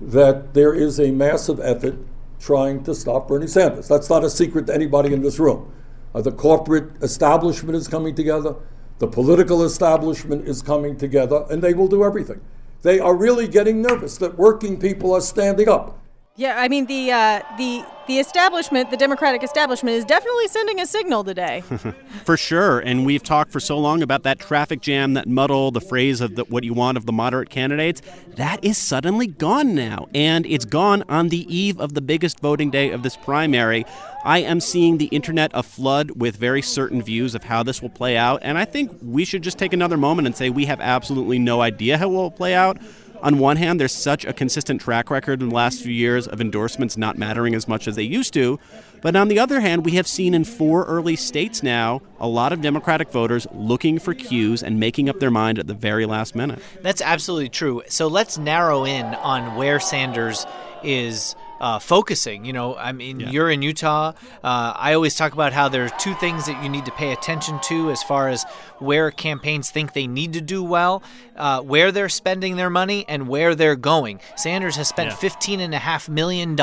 that 0.00 0.54
there 0.54 0.72
is 0.72 0.98
a 0.98 1.10
massive 1.10 1.60
effort 1.60 1.98
trying 2.40 2.82
to 2.84 2.94
stop 2.94 3.28
Bernie 3.28 3.46
Sanders. 3.46 3.86
That's 3.86 4.10
not 4.10 4.24
a 4.24 4.30
secret 4.30 4.66
to 4.66 4.74
anybody 4.74 5.12
in 5.12 5.22
this 5.22 5.38
room. 5.38 5.72
Uh, 6.14 6.22
the 6.22 6.32
corporate 6.32 6.90
establishment 7.02 7.76
is 7.76 7.86
coming 7.86 8.14
together, 8.14 8.56
the 8.98 9.06
political 9.06 9.62
establishment 9.62 10.48
is 10.48 10.62
coming 10.62 10.96
together, 10.96 11.46
and 11.50 11.62
they 11.62 11.74
will 11.74 11.88
do 11.88 12.04
everything 12.04 12.40
They 12.82 12.98
are 12.98 13.14
really 13.14 13.46
getting 13.46 13.82
nervous 13.82 14.16
that 14.18 14.36
working 14.38 14.80
people 14.80 15.14
are 15.14 15.20
standing 15.20 15.68
up. 15.68 15.99
Yeah, 16.40 16.58
I 16.58 16.68
mean 16.68 16.86
the 16.86 17.12
uh, 17.12 17.42
the 17.58 17.84
the 18.06 18.18
establishment, 18.18 18.90
the 18.90 18.96
Democratic 18.96 19.42
establishment, 19.42 19.98
is 19.98 20.06
definitely 20.06 20.48
sending 20.48 20.80
a 20.80 20.86
signal 20.86 21.22
today. 21.22 21.60
for 22.24 22.38
sure, 22.38 22.80
and 22.80 23.04
we've 23.04 23.22
talked 23.22 23.52
for 23.52 23.60
so 23.60 23.78
long 23.78 24.02
about 24.02 24.22
that 24.22 24.38
traffic 24.38 24.80
jam, 24.80 25.12
that 25.12 25.28
muddle, 25.28 25.70
the 25.70 25.82
phrase 25.82 26.22
of 26.22 26.36
the, 26.36 26.44
what 26.44 26.64
you 26.64 26.72
want 26.72 26.96
of 26.96 27.04
the 27.04 27.12
moderate 27.12 27.50
candidates. 27.50 28.00
That 28.36 28.64
is 28.64 28.78
suddenly 28.78 29.26
gone 29.26 29.74
now, 29.74 30.08
and 30.14 30.46
it's 30.46 30.64
gone 30.64 31.04
on 31.10 31.28
the 31.28 31.44
eve 31.54 31.78
of 31.78 31.92
the 31.92 32.00
biggest 32.00 32.40
voting 32.40 32.70
day 32.70 32.90
of 32.90 33.02
this 33.02 33.18
primary. 33.18 33.84
I 34.24 34.38
am 34.38 34.60
seeing 34.60 34.96
the 34.96 35.06
internet 35.06 35.52
aflood 35.52 36.16
with 36.16 36.36
very 36.36 36.62
certain 36.62 37.02
views 37.02 37.34
of 37.34 37.44
how 37.44 37.62
this 37.62 37.82
will 37.82 37.90
play 37.90 38.16
out, 38.16 38.40
and 38.42 38.56
I 38.56 38.64
think 38.64 38.96
we 39.02 39.26
should 39.26 39.42
just 39.42 39.58
take 39.58 39.74
another 39.74 39.98
moment 39.98 40.24
and 40.24 40.34
say 40.34 40.48
we 40.48 40.64
have 40.64 40.80
absolutely 40.80 41.38
no 41.38 41.60
idea 41.60 41.98
how 41.98 42.06
it 42.06 42.14
will 42.14 42.30
play 42.30 42.54
out 42.54 42.78
on 43.22 43.38
one 43.38 43.56
hand, 43.56 43.80
there's 43.80 43.92
such 43.92 44.24
a 44.24 44.32
consistent 44.32 44.80
track 44.80 45.10
record 45.10 45.42
in 45.42 45.50
the 45.50 45.54
last 45.54 45.82
few 45.82 45.92
years 45.92 46.26
of 46.26 46.40
endorsements 46.40 46.96
not 46.96 47.18
mattering 47.18 47.54
as 47.54 47.68
much 47.68 47.86
as 47.86 47.96
they 47.96 48.02
used 48.02 48.32
to. 48.34 48.58
But 49.02 49.16
on 49.16 49.28
the 49.28 49.38
other 49.38 49.60
hand, 49.60 49.84
we 49.84 49.92
have 49.92 50.06
seen 50.06 50.34
in 50.34 50.44
four 50.44 50.84
early 50.84 51.16
states 51.16 51.62
now 51.62 52.02
a 52.18 52.28
lot 52.28 52.52
of 52.52 52.60
Democratic 52.60 53.10
voters 53.10 53.46
looking 53.52 53.98
for 53.98 54.14
cues 54.14 54.62
and 54.62 54.78
making 54.78 55.08
up 55.08 55.20
their 55.20 55.30
mind 55.30 55.58
at 55.58 55.66
the 55.66 55.74
very 55.74 56.06
last 56.06 56.34
minute. 56.34 56.60
That's 56.82 57.00
absolutely 57.02 57.48
true. 57.48 57.82
So 57.88 58.08
let's 58.08 58.38
narrow 58.38 58.84
in 58.84 59.06
on 59.06 59.56
where 59.56 59.80
Sanders 59.80 60.46
is 60.82 61.34
uh, 61.60 61.78
focusing. 61.78 62.44
You 62.44 62.52
know, 62.52 62.76
I 62.76 62.92
mean, 62.92 63.20
yeah. 63.20 63.30
you're 63.30 63.50
in 63.50 63.62
Utah. 63.62 64.12
Uh, 64.42 64.72
I 64.76 64.94
always 64.94 65.14
talk 65.14 65.32
about 65.32 65.52
how 65.52 65.68
there 65.68 65.84
are 65.84 65.90
two 65.98 66.14
things 66.14 66.46
that 66.46 66.62
you 66.62 66.68
need 66.68 66.86
to 66.86 66.92
pay 66.92 67.12
attention 67.12 67.60
to 67.64 67.90
as 67.90 68.02
far 68.02 68.28
as 68.28 68.44
where 68.78 69.10
campaigns 69.10 69.70
think 69.70 69.92
they 69.92 70.06
need 70.06 70.32
to 70.32 70.40
do 70.40 70.64
well, 70.64 71.02
uh, 71.36 71.60
where 71.60 71.92
they're 71.92 72.08
spending 72.08 72.56
their 72.56 72.70
money, 72.70 73.04
and 73.08 73.28
where 73.28 73.54
they're 73.54 73.76
going. 73.76 74.20
Sanders 74.36 74.76
has 74.76 74.88
spent 74.88 75.10
yeah. 75.10 75.28
$15.5 75.28 76.08
million 76.08 76.58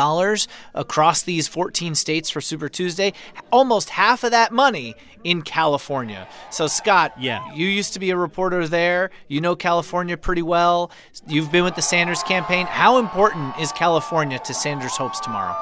across 0.74 1.22
these 1.22 1.48
14 1.48 1.96
states 1.96 2.30
for 2.30 2.42
Super 2.42 2.70
Tuesday. 2.70 3.14
Almost 3.52 3.92
half 3.92 4.24
of 4.24 4.32
that 4.32 4.52
money 4.52 4.96
in 5.24 5.42
California. 5.42 6.26
So, 6.52 6.68
Scott, 6.68 7.14
yeah. 7.20 7.54
you 7.54 7.68
used 7.68 7.94
to 7.94 8.00
be 8.00 8.12
a 8.12 8.18
reporter 8.18 8.66
there. 8.66 9.10
You 9.28 9.42
know 9.42 9.56
California 9.58 10.16
pretty 10.16 10.42
well. 10.42 10.90
You've 11.28 11.52
been 11.52 11.66
with 11.66 11.76
the 11.76 11.82
Sanders 11.82 12.24
campaign. 12.24 12.66
How 12.66 12.98
important 12.98 13.60
is 13.60 13.74
California 13.74 14.40
to 14.40 14.54
Sanders' 14.54 14.87
hopes 14.96 15.20
tomorrow? 15.20 15.56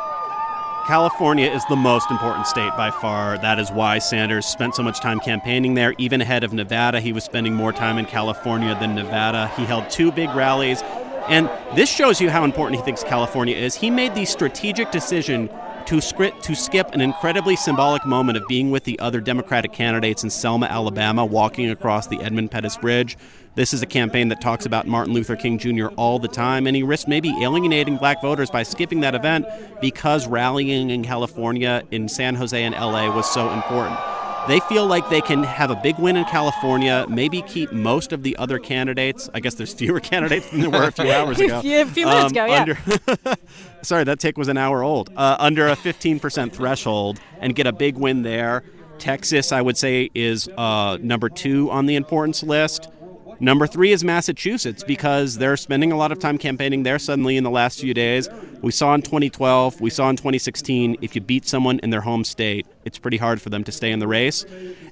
California 0.85 1.49
is 1.49 1.63
the 1.65 1.75
most 1.75 2.11
important 2.11 2.45
state 2.45 2.71
by 2.77 2.91
far. 2.91 3.39
That 3.39 3.57
is 3.57 3.71
why 3.71 3.97
Sanders 3.97 4.45
spent 4.45 4.75
so 4.75 4.83
much 4.83 4.99
time 4.99 5.19
campaigning 5.19 5.73
there. 5.73 5.95
Even 5.97 6.21
ahead 6.21 6.43
of 6.43 6.53
Nevada, 6.53 6.99
he 6.99 7.11
was 7.11 7.23
spending 7.23 7.55
more 7.55 7.73
time 7.73 7.97
in 7.97 8.05
California 8.05 8.77
than 8.79 8.93
Nevada. 8.93 9.47
He 9.57 9.65
held 9.65 9.89
two 9.89 10.11
big 10.11 10.29
rallies. 10.35 10.83
And 11.27 11.49
this 11.75 11.89
shows 11.89 12.21
you 12.21 12.29
how 12.29 12.43
important 12.43 12.79
he 12.79 12.85
thinks 12.85 13.03
California 13.03 13.55
is. 13.55 13.73
He 13.73 13.89
made 13.89 14.13
the 14.13 14.25
strategic 14.25 14.91
decision 14.91 15.49
to, 15.87 16.01
script, 16.01 16.43
to 16.43 16.55
skip 16.55 16.93
an 16.93 17.01
incredibly 17.01 17.55
symbolic 17.55 18.05
moment 18.05 18.37
of 18.37 18.47
being 18.47 18.71
with 18.71 18.83
the 18.83 18.97
other 18.99 19.21
Democratic 19.21 19.71
candidates 19.71 20.23
in 20.23 20.29
Selma, 20.29 20.65
Alabama, 20.65 21.25
walking 21.25 21.69
across 21.69 22.07
the 22.07 22.19
Edmund 22.21 22.51
Pettus 22.51 22.77
Bridge. 22.77 23.17
This 23.55 23.73
is 23.73 23.81
a 23.81 23.85
campaign 23.85 24.29
that 24.29 24.41
talks 24.41 24.65
about 24.65 24.87
Martin 24.87 25.13
Luther 25.13 25.35
King 25.35 25.57
Jr. 25.57 25.87
all 25.95 26.19
the 26.19 26.27
time, 26.27 26.67
and 26.67 26.75
he 26.75 26.83
risked 26.83 27.07
maybe 27.07 27.29
alienating 27.41 27.97
black 27.97 28.21
voters 28.21 28.49
by 28.49 28.63
skipping 28.63 29.01
that 29.01 29.15
event 29.15 29.45
because 29.79 30.27
rallying 30.27 30.89
in 30.89 31.03
California, 31.03 31.83
in 31.91 32.09
San 32.09 32.35
Jose, 32.35 32.61
and 32.61 32.75
LA 32.75 33.15
was 33.15 33.29
so 33.31 33.51
important. 33.51 33.99
They 34.47 34.59
feel 34.61 34.85
like 34.85 35.09
they 35.09 35.21
can 35.21 35.43
have 35.43 35.71
a 35.71 35.75
big 35.75 35.97
win 35.97 36.15
in 36.15 36.25
California, 36.25 37.07
maybe 37.09 37.41
keep 37.41 37.71
most 37.71 38.13
of 38.13 38.21
the 38.21 38.37
other 38.37 38.59
candidates. 38.59 39.27
I 39.33 39.39
guess 39.39 39.55
there's 39.55 39.73
fewer 39.73 39.99
candidates 40.11 40.49
than 40.51 40.61
there 40.61 40.69
were 40.69 40.83
a 40.83 40.91
few 40.91 41.11
hours 41.11 41.39
ago. 41.39 41.61
yeah, 41.63 41.81
a 41.81 41.85
few 41.87 42.05
minutes 42.05 42.25
um, 42.25 42.31
ago, 42.31 42.45
yeah. 42.45 42.61
Under, 42.61 43.37
sorry, 43.81 44.03
that 44.03 44.19
take 44.19 44.37
was 44.37 44.47
an 44.47 44.57
hour 44.57 44.83
old. 44.83 45.09
Uh, 45.15 45.35
under 45.39 45.67
a 45.67 45.75
15% 45.75 46.53
threshold 46.53 47.19
and 47.39 47.55
get 47.55 47.65
a 47.65 47.71
big 47.71 47.97
win 47.97 48.21
there. 48.21 48.63
Texas, 48.99 49.51
I 49.51 49.61
would 49.61 49.77
say, 49.77 50.11
is 50.13 50.47
uh, 50.57 50.99
number 51.01 51.27
two 51.29 51.71
on 51.71 51.87
the 51.87 51.95
importance 51.95 52.43
list. 52.43 52.87
Number 53.39 53.67
three 53.67 53.91
is 53.91 54.03
Massachusetts 54.03 54.83
because 54.83 55.37
they're 55.37 55.57
spending 55.57 55.91
a 55.91 55.97
lot 55.97 56.11
of 56.11 56.19
time 56.19 56.37
campaigning 56.37 56.83
there 56.83 56.97
suddenly 56.99 57.37
in 57.37 57.43
the 57.43 57.49
last 57.49 57.79
few 57.79 57.93
days. 57.93 58.29
We 58.61 58.71
saw 58.71 58.93
in 58.95 59.01
2012, 59.01 59.81
we 59.81 59.89
saw 59.89 60.09
in 60.09 60.15
2016, 60.15 60.97
if 61.01 61.15
you 61.15 61.21
beat 61.21 61.45
someone 61.47 61.79
in 61.79 61.89
their 61.89 62.01
home 62.01 62.23
state, 62.23 62.65
it's 62.85 62.97
pretty 62.97 63.17
hard 63.17 63.41
for 63.41 63.49
them 63.49 63.63
to 63.65 63.71
stay 63.71 63.91
in 63.91 63.99
the 63.99 64.07
race. 64.07 64.45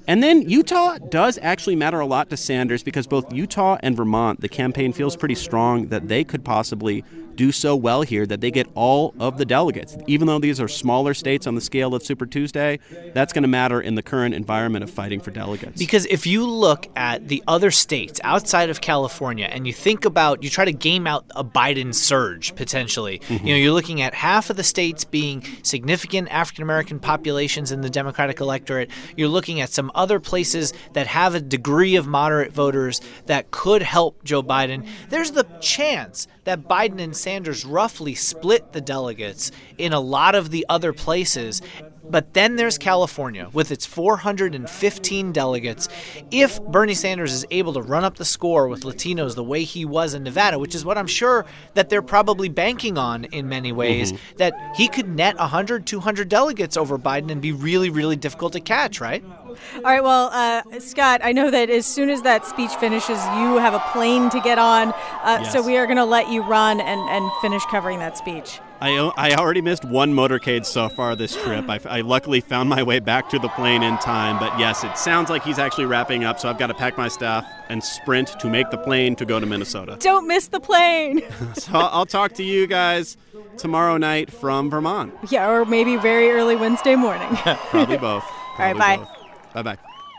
And 0.07 0.21
then 0.21 0.49
Utah 0.49 0.97
does 0.97 1.39
actually 1.41 1.77
matter 1.77 1.99
a 1.99 2.05
lot 2.05 2.29
to 2.29 2.37
Sanders 2.37 2.83
because 2.83 3.07
both 3.07 3.31
Utah 3.31 3.77
and 3.81 3.95
Vermont, 3.95 4.41
the 4.41 4.49
campaign 4.49 4.91
feels 4.91 5.15
pretty 5.15 5.35
strong 5.35 5.87
that 5.87 6.09
they 6.09 6.23
could 6.23 6.43
possibly 6.43 7.03
do 7.35 7.51
so 7.51 7.75
well 7.75 8.01
here 8.03 8.25
that 8.25 8.41
they 8.41 8.51
get 8.51 8.67
all 8.75 9.13
of 9.19 9.37
the 9.37 9.45
delegates. 9.45 9.97
Even 10.07 10.27
though 10.27 10.39
these 10.39 10.59
are 10.59 10.67
smaller 10.67 11.13
states 11.13 11.47
on 11.47 11.55
the 11.55 11.61
scale 11.61 11.95
of 11.95 12.03
Super 12.03 12.25
Tuesday, 12.25 12.79
that's 13.13 13.33
going 13.33 13.43
to 13.43 13.47
matter 13.47 13.81
in 13.81 13.95
the 13.95 14.03
current 14.03 14.35
environment 14.35 14.83
of 14.83 14.89
fighting 14.89 15.19
for 15.19 15.31
delegates. 15.31 15.79
Because 15.79 16.05
if 16.07 16.27
you 16.27 16.45
look 16.45 16.87
at 16.95 17.27
the 17.27 17.43
other 17.47 17.71
states 17.71 18.19
outside 18.33 18.71
of 18.71 18.81
California 18.81 19.45
and 19.45 19.67
you 19.67 19.73
think 19.73 20.05
about, 20.05 20.41
you 20.41 20.49
try 20.49 20.65
to 20.65 20.71
game 20.71 21.05
out 21.05 21.23
a 21.35 21.43
Biden 21.43 21.93
surge 21.93 22.55
potentially, 22.55 23.19
mm-hmm. 23.19 23.45
you 23.45 23.53
know, 23.53 23.59
you're 23.59 23.71
looking 23.71 24.01
at 24.01 24.15
half 24.15 24.49
of 24.49 24.55
the 24.55 24.63
states 24.63 25.05
being 25.05 25.45
significant 25.61 26.27
African 26.29 26.63
American 26.63 26.99
populations 26.99 27.71
in 27.71 27.81
the 27.81 27.91
Democratic 27.91 28.39
electorate. 28.39 28.89
You're 29.15 29.27
looking 29.27 29.61
at 29.61 29.69
some 29.69 29.91
other 29.93 30.19
places 30.19 30.73
that 30.93 31.05
have 31.05 31.35
a 31.35 31.41
degree 31.41 31.95
of 31.95 32.07
moderate 32.07 32.51
voters 32.51 33.01
that 33.27 33.51
could 33.51 33.83
help 33.83 34.23
Joe 34.23 34.41
Biden. 34.41 34.87
There's 35.09 35.31
the 35.31 35.43
chance 35.61 36.27
that 36.45 36.67
Biden 36.67 36.99
and 36.99 37.15
Sanders 37.15 37.63
roughly 37.65 38.15
split 38.15 38.73
the 38.73 38.81
delegates 38.81 39.51
in 39.77 39.93
a 39.93 39.99
lot 39.99 40.33
of 40.33 40.49
the 40.49 40.65
other 40.69 40.91
places. 40.91 41.61
But 42.09 42.33
then 42.33 42.57
there's 42.57 42.77
California 42.77 43.49
with 43.53 43.71
its 43.71 43.85
415 43.85 45.31
delegates. 45.31 45.87
If 46.31 46.61
Bernie 46.63 46.93
Sanders 46.93 47.33
is 47.33 47.45
able 47.49 47.73
to 47.73 47.81
run 47.81 48.03
up 48.03 48.17
the 48.17 48.25
score 48.25 48.67
with 48.67 48.81
Latinos 48.81 49.35
the 49.35 49.43
way 49.43 49.63
he 49.63 49.85
was 49.85 50.13
in 50.13 50.23
Nevada, 50.23 50.59
which 50.59 50.75
is 50.75 50.83
what 50.83 50.97
I'm 50.97 51.07
sure 51.07 51.45
that 51.75 51.89
they're 51.89 52.01
probably 52.01 52.49
banking 52.49 52.97
on 52.97 53.25
in 53.25 53.47
many 53.47 53.71
ways, 53.71 54.11
mm-hmm. 54.11 54.37
that 54.37 54.53
he 54.75 54.87
could 54.87 55.07
net 55.07 55.37
100, 55.37 55.85
200 55.85 56.29
delegates 56.29 56.75
over 56.77 56.99
Biden 56.99 57.31
and 57.31 57.41
be 57.41 57.51
really, 57.51 57.89
really 57.89 58.15
difficult 58.15 58.53
to 58.53 58.59
catch, 58.59 58.99
right? 58.99 59.23
All 59.75 59.83
right. 59.83 60.03
Well, 60.03 60.29
uh, 60.33 60.79
Scott, 60.79 61.21
I 61.23 61.31
know 61.31 61.51
that 61.51 61.69
as 61.69 61.85
soon 61.85 62.09
as 62.09 62.21
that 62.23 62.45
speech 62.45 62.71
finishes, 62.75 63.23
you 63.37 63.57
have 63.57 63.73
a 63.73 63.83
plane 63.91 64.29
to 64.31 64.39
get 64.41 64.57
on. 64.57 64.89
Uh, 64.89 65.39
yes. 65.41 65.53
So 65.53 65.61
we 65.65 65.77
are 65.77 65.85
going 65.85 65.97
to 65.97 66.05
let 66.05 66.29
you 66.29 66.41
run 66.43 66.81
and, 66.81 66.99
and 67.09 67.31
finish 67.41 67.63
covering 67.65 67.99
that 67.99 68.17
speech. 68.17 68.59
I, 68.83 68.97
I 69.15 69.35
already 69.35 69.61
missed 69.61 69.85
one 69.85 70.13
motorcade 70.13 70.65
so 70.65 70.89
far 70.89 71.15
this 71.15 71.41
trip. 71.41 71.69
I, 71.69 71.79
I 71.85 72.01
luckily 72.01 72.41
found 72.41 72.67
my 72.67 72.83
way 72.83 72.99
back 72.99 73.29
to 73.29 73.39
the 73.39 73.47
plane 73.47 73.81
in 73.81 73.97
time. 73.99 74.37
But 74.39 74.59
yes, 74.59 74.83
it 74.83 74.97
sounds 74.97 75.29
like 75.29 75.41
he's 75.41 75.57
actually 75.57 75.85
wrapping 75.85 76.25
up. 76.25 76.37
So 76.37 76.49
I've 76.49 76.57
got 76.57 76.67
to 76.67 76.73
pack 76.73 76.97
my 76.97 77.07
stuff 77.07 77.47
and 77.69 77.81
sprint 77.81 78.37
to 78.41 78.49
make 78.49 78.69
the 78.71 78.77
plane 78.77 79.15
to 79.15 79.25
go 79.25 79.39
to 79.39 79.45
Minnesota. 79.45 79.95
Don't 80.01 80.27
miss 80.27 80.47
the 80.47 80.59
plane. 80.59 81.21
so 81.53 81.71
I'll 81.75 82.05
talk 82.05 82.33
to 82.33 82.43
you 82.43 82.67
guys 82.67 83.15
tomorrow 83.55 83.95
night 83.95 84.29
from 84.29 84.69
Vermont. 84.69 85.13
Yeah, 85.29 85.49
or 85.49 85.63
maybe 85.63 85.95
very 85.95 86.31
early 86.31 86.57
Wednesday 86.57 86.97
morning. 86.97 87.29
Probably 87.69 87.97
both. 87.97 88.25
Probably 88.57 88.59
All 88.59 88.65
right, 88.65 88.77
bye. 88.77 88.97
Both. 88.97 89.53
Bye 89.53 89.61
bye. 89.63 89.77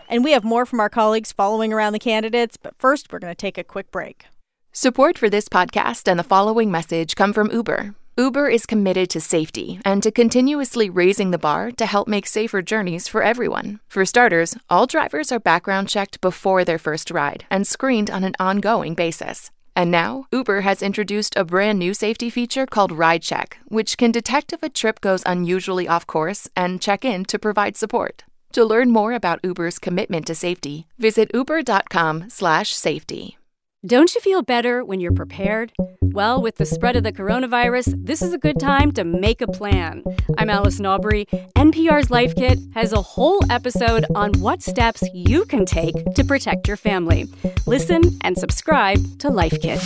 And 0.09 0.25
we 0.25 0.33
have 0.33 0.43
more 0.43 0.65
from 0.65 0.81
our 0.81 0.89
colleagues 0.89 1.33
following 1.33 1.71
around 1.71 1.93
the 1.93 1.99
candidates, 1.99 2.57
but 2.57 2.75
first 2.79 3.13
we're 3.13 3.19
going 3.19 3.31
to 3.31 3.35
take 3.35 3.59
a 3.59 3.65
quick 3.65 3.91
break. 3.91 4.25
Support 4.73 5.19
for 5.19 5.29
this 5.29 5.51
podcast 5.51 6.09
and 6.09 6.19
the 6.19 6.25
following 6.25 6.71
message 6.71 7.15
come 7.15 7.35
from 7.35 7.51
Uber. 7.51 7.95
Uber 8.17 8.49
is 8.49 8.65
committed 8.65 9.11
to 9.11 9.21
safety 9.21 9.81
and 9.85 10.01
to 10.05 10.13
continuously 10.13 10.89
raising 10.89 11.33
the 11.33 11.39
bar 11.39 11.73
to 11.73 11.85
help 11.85 12.07
make 12.07 12.29
safer 12.29 12.63
journeys 12.63 13.09
for 13.09 13.25
everyone. 13.25 13.81
For 13.89 14.05
starters, 14.05 14.57
all 14.71 14.87
drivers 14.87 15.33
are 15.33 15.41
background 15.41 15.89
checked 15.89 16.21
before 16.21 16.65
their 16.65 16.79
first 16.79 17.11
ride 17.11 17.45
and 17.51 17.67
screened 17.67 18.11
on 18.11 18.23
an 18.23 18.37
ongoing 18.39 18.95
basis. 18.95 19.51
And 19.75 19.91
now, 19.91 20.27
Uber 20.31 20.61
has 20.61 20.81
introduced 20.81 21.35
a 21.35 21.45
brand 21.45 21.81
new 21.81 21.93
safety 21.93 22.31
feature 22.31 22.67
called 22.67 22.93
Ride 22.93 23.23
Check, 23.23 23.59
which 23.67 23.99
can 23.99 24.13
detect 24.13 24.53
if 24.53 24.63
a 24.63 24.69
trip 24.69 25.01
goes 25.01 25.25
unusually 25.27 25.89
off 25.89 26.07
course 26.07 26.49
and 26.55 26.81
check 26.81 27.05
in 27.05 27.25
to 27.25 27.37
provide 27.37 27.77
support. 27.77 28.23
To 28.53 28.65
learn 28.65 28.93
more 28.93 29.13
about 29.13 29.41
Uber's 29.43 29.81
commitment 29.81 30.29
to 30.29 30.37
safety, 30.37 30.87
visit 30.99 31.33
uber.com/safety. 31.35 33.39
Don't 33.87 34.15
you 34.15 34.21
feel 34.23 34.41
better 34.41 34.83
when 34.83 34.99
you're 34.99 35.13
prepared? 35.13 35.71
Well, 36.01 36.41
with 36.41 36.57
the 36.57 36.65
spread 36.65 36.97
of 36.97 37.03
the 37.03 37.13
coronavirus, 37.13 38.07
this 38.07 38.23
is 38.23 38.33
a 38.33 38.39
good 38.39 38.59
time 38.59 38.93
to 38.93 39.05
make 39.05 39.43
a 39.43 39.47
plan. 39.47 40.03
I'm 40.39 40.49
Allison 40.49 40.87
Aubrey. 40.87 41.27
NPR's 41.55 42.11
Life 42.11 42.35
Kit 42.35 42.59
has 42.73 42.95
a 42.95 43.03
whole 43.03 43.41
episode 43.53 44.07
on 44.15 44.33
what 44.41 44.63
steps 44.63 45.03
you 45.13 45.45
can 45.45 45.67
take 45.67 45.95
to 46.15 46.25
protect 46.25 46.67
your 46.67 46.79
family. 46.79 47.27
Listen 47.67 48.01
and 48.23 48.39
subscribe 48.39 49.19
to 49.19 49.29
Life 49.29 49.61
Kit. 49.61 49.83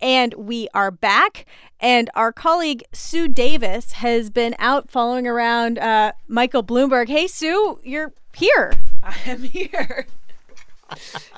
And 0.00 0.32
we 0.32 0.68
are 0.72 0.90
back. 0.90 1.44
And 1.80 2.08
our 2.14 2.32
colleague 2.32 2.84
Sue 2.94 3.28
Davis 3.28 3.92
has 3.92 4.30
been 4.30 4.56
out 4.58 4.90
following 4.90 5.26
around 5.26 5.78
uh, 5.78 6.12
Michael 6.26 6.64
Bloomberg. 6.64 7.10
Hey, 7.10 7.26
Sue, 7.26 7.80
you're 7.84 8.14
here. 8.34 8.72
I 9.02 9.14
am 9.26 9.42
here. 9.42 10.06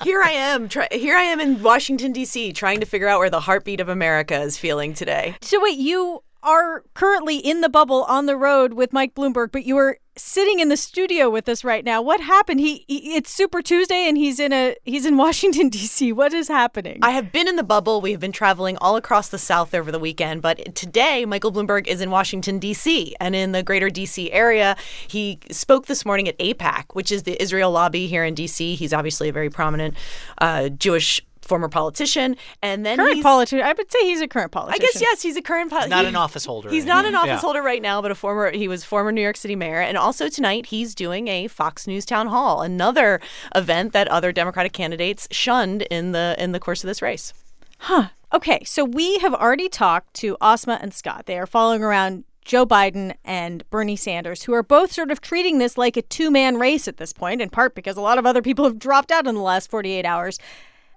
Here 0.03 0.21
I 0.21 0.31
am. 0.31 0.69
Try, 0.69 0.87
here 0.91 1.15
I 1.15 1.23
am 1.23 1.39
in 1.39 1.61
Washington 1.61 2.11
D.C. 2.11 2.53
trying 2.53 2.79
to 2.79 2.85
figure 2.85 3.07
out 3.07 3.19
where 3.19 3.29
the 3.29 3.41
heartbeat 3.41 3.79
of 3.79 3.89
America 3.89 4.39
is 4.41 4.57
feeling 4.57 4.93
today. 4.93 5.35
So 5.41 5.61
wait, 5.61 5.77
you 5.77 6.23
are 6.43 6.83
currently 6.93 7.37
in 7.37 7.61
the 7.61 7.69
bubble 7.69 8.03
on 8.03 8.25
the 8.25 8.35
road 8.35 8.73
with 8.73 8.93
Mike 8.93 9.13
Bloomberg, 9.15 9.51
but 9.51 9.65
you 9.65 9.77
are 9.77 9.97
sitting 10.17 10.59
in 10.59 10.69
the 10.69 10.77
studio 10.77 11.29
with 11.29 11.47
us 11.47 11.63
right 11.63 11.85
now. 11.85 12.01
What 12.01 12.21
happened? 12.21 12.59
He, 12.59 12.85
he, 12.87 13.15
it's 13.15 13.31
Super 13.31 13.61
Tuesday 13.61 14.07
and 14.07 14.17
he's 14.17 14.39
in 14.39 14.51
a 14.51 14.75
he's 14.83 15.05
in 15.05 15.17
Washington 15.27 15.69
D.C. 15.69 16.11
What 16.11 16.33
is 16.33 16.47
happening? 16.47 16.99
I 17.01 17.11
have 17.11 17.31
been 17.31 17.47
in 17.47 17.55
the 17.55 17.63
bubble. 17.63 18.01
We 18.01 18.11
have 18.11 18.19
been 18.19 18.31
traveling 18.31 18.77
all 18.77 18.95
across 18.95 19.29
the 19.29 19.37
South 19.37 19.73
over 19.73 19.91
the 19.91 19.99
weekend, 19.99 20.41
but 20.41 20.75
today 20.75 21.25
Michael 21.25 21.51
Bloomberg 21.51 21.87
is 21.87 22.01
in 22.01 22.11
Washington 22.11 22.59
D.C. 22.59 23.15
and 23.19 23.35
in 23.35 23.51
the 23.51 23.63
greater 23.63 23.89
D.C. 23.89 24.31
area. 24.31 24.75
He 25.07 25.39
spoke 25.51 25.85
this 25.85 26.05
morning 26.05 26.27
at 26.27 26.37
AIPAC, 26.39 26.93
which 26.93 27.11
is 27.11 27.23
the 27.23 27.41
Israel 27.41 27.71
lobby 27.71 28.07
here 28.07 28.23
in 28.23 28.33
D.C. 28.33 28.75
He's 28.75 28.93
obviously 28.93 29.29
a 29.29 29.33
very 29.33 29.49
prominent 29.49 29.95
uh, 30.39 30.69
Jewish 30.69 31.21
former 31.47 31.69
politician, 31.69 32.35
and 32.61 32.85
then 32.85 32.97
current 32.97 33.23
politician. 33.23 33.65
I 33.65 33.73
would 33.73 33.91
say 33.91 33.99
he's 34.01 34.21
a 34.21 34.27
current 34.27 34.51
politician. 34.51 34.81
I 34.81 34.85
guess 34.85 35.01
yes, 35.01 35.21
he's 35.21 35.37
a 35.37 35.41
current 35.41 35.69
politician. 35.69 35.89
Not 35.89 36.05
an 36.05 36.15
office 36.15 36.45
holder. 36.45 36.69
He's 36.69 36.85
not 36.85 37.05
an 37.05 37.15
office 37.15 37.27
yeah. 37.27 37.39
holder 37.39 37.61
right 37.61 37.81
now, 37.81 38.01
but 38.01 38.11
a 38.11 38.15
former. 38.15 38.51
He 38.51 38.67
was 38.67 38.83
former 38.83 39.11
New 39.11 39.21
York 39.21 39.37
City 39.37 39.55
mayor, 39.55 39.81
and 39.81 39.97
also 39.97 40.29
tonight 40.29 40.67
he's 40.67 40.93
doing 40.93 41.27
a 41.27 41.47
Fox 41.47 41.87
News 41.87 42.05
town 42.05 42.27
hall, 42.27 42.61
another 42.61 43.19
event 43.55 43.93
that 43.93 44.07
other 44.09 44.31
Democratic 44.31 44.73
candidates 44.73 45.27
shunned 45.31 45.83
in 45.83 46.11
the 46.11 46.35
in 46.37 46.51
the 46.51 46.59
course 46.59 46.83
of 46.83 46.87
this 46.87 47.01
race. 47.01 47.33
Huh. 47.79 48.09
Okay, 48.33 48.61
so 48.65 48.83
we 48.83 49.19
have 49.19 49.33
already 49.33 49.69
talked 49.69 50.13
to 50.15 50.35
Asma 50.41 50.79
and 50.81 50.93
Scott. 50.93 51.27
They 51.27 51.37
are 51.39 51.47
following 51.47 51.81
around 51.81 52.25
Joe 52.47 52.65
Biden 52.65 53.13
and 53.23 53.69
Bernie 53.69 53.95
Sanders, 53.95 54.43
who 54.43 54.53
are 54.53 54.63
both 54.63 54.91
sort 54.91 55.11
of 55.11 55.21
treating 55.21 55.59
this 55.59 55.77
like 55.77 55.97
a 55.97 56.01
two 56.01 56.31
man 56.31 56.57
race 56.57 56.87
at 56.87 56.97
this 56.97 57.13
point, 57.13 57.41
in 57.41 57.49
part 57.49 57.75
because 57.75 57.97
a 57.97 58.01
lot 58.01 58.17
of 58.17 58.25
other 58.25 58.41
people 58.41 58.65
have 58.65 58.79
dropped 58.79 59.11
out 59.11 59.27
in 59.27 59.35
the 59.35 59.41
last 59.41 59.69
48 59.69 60.05
hours. 60.05 60.39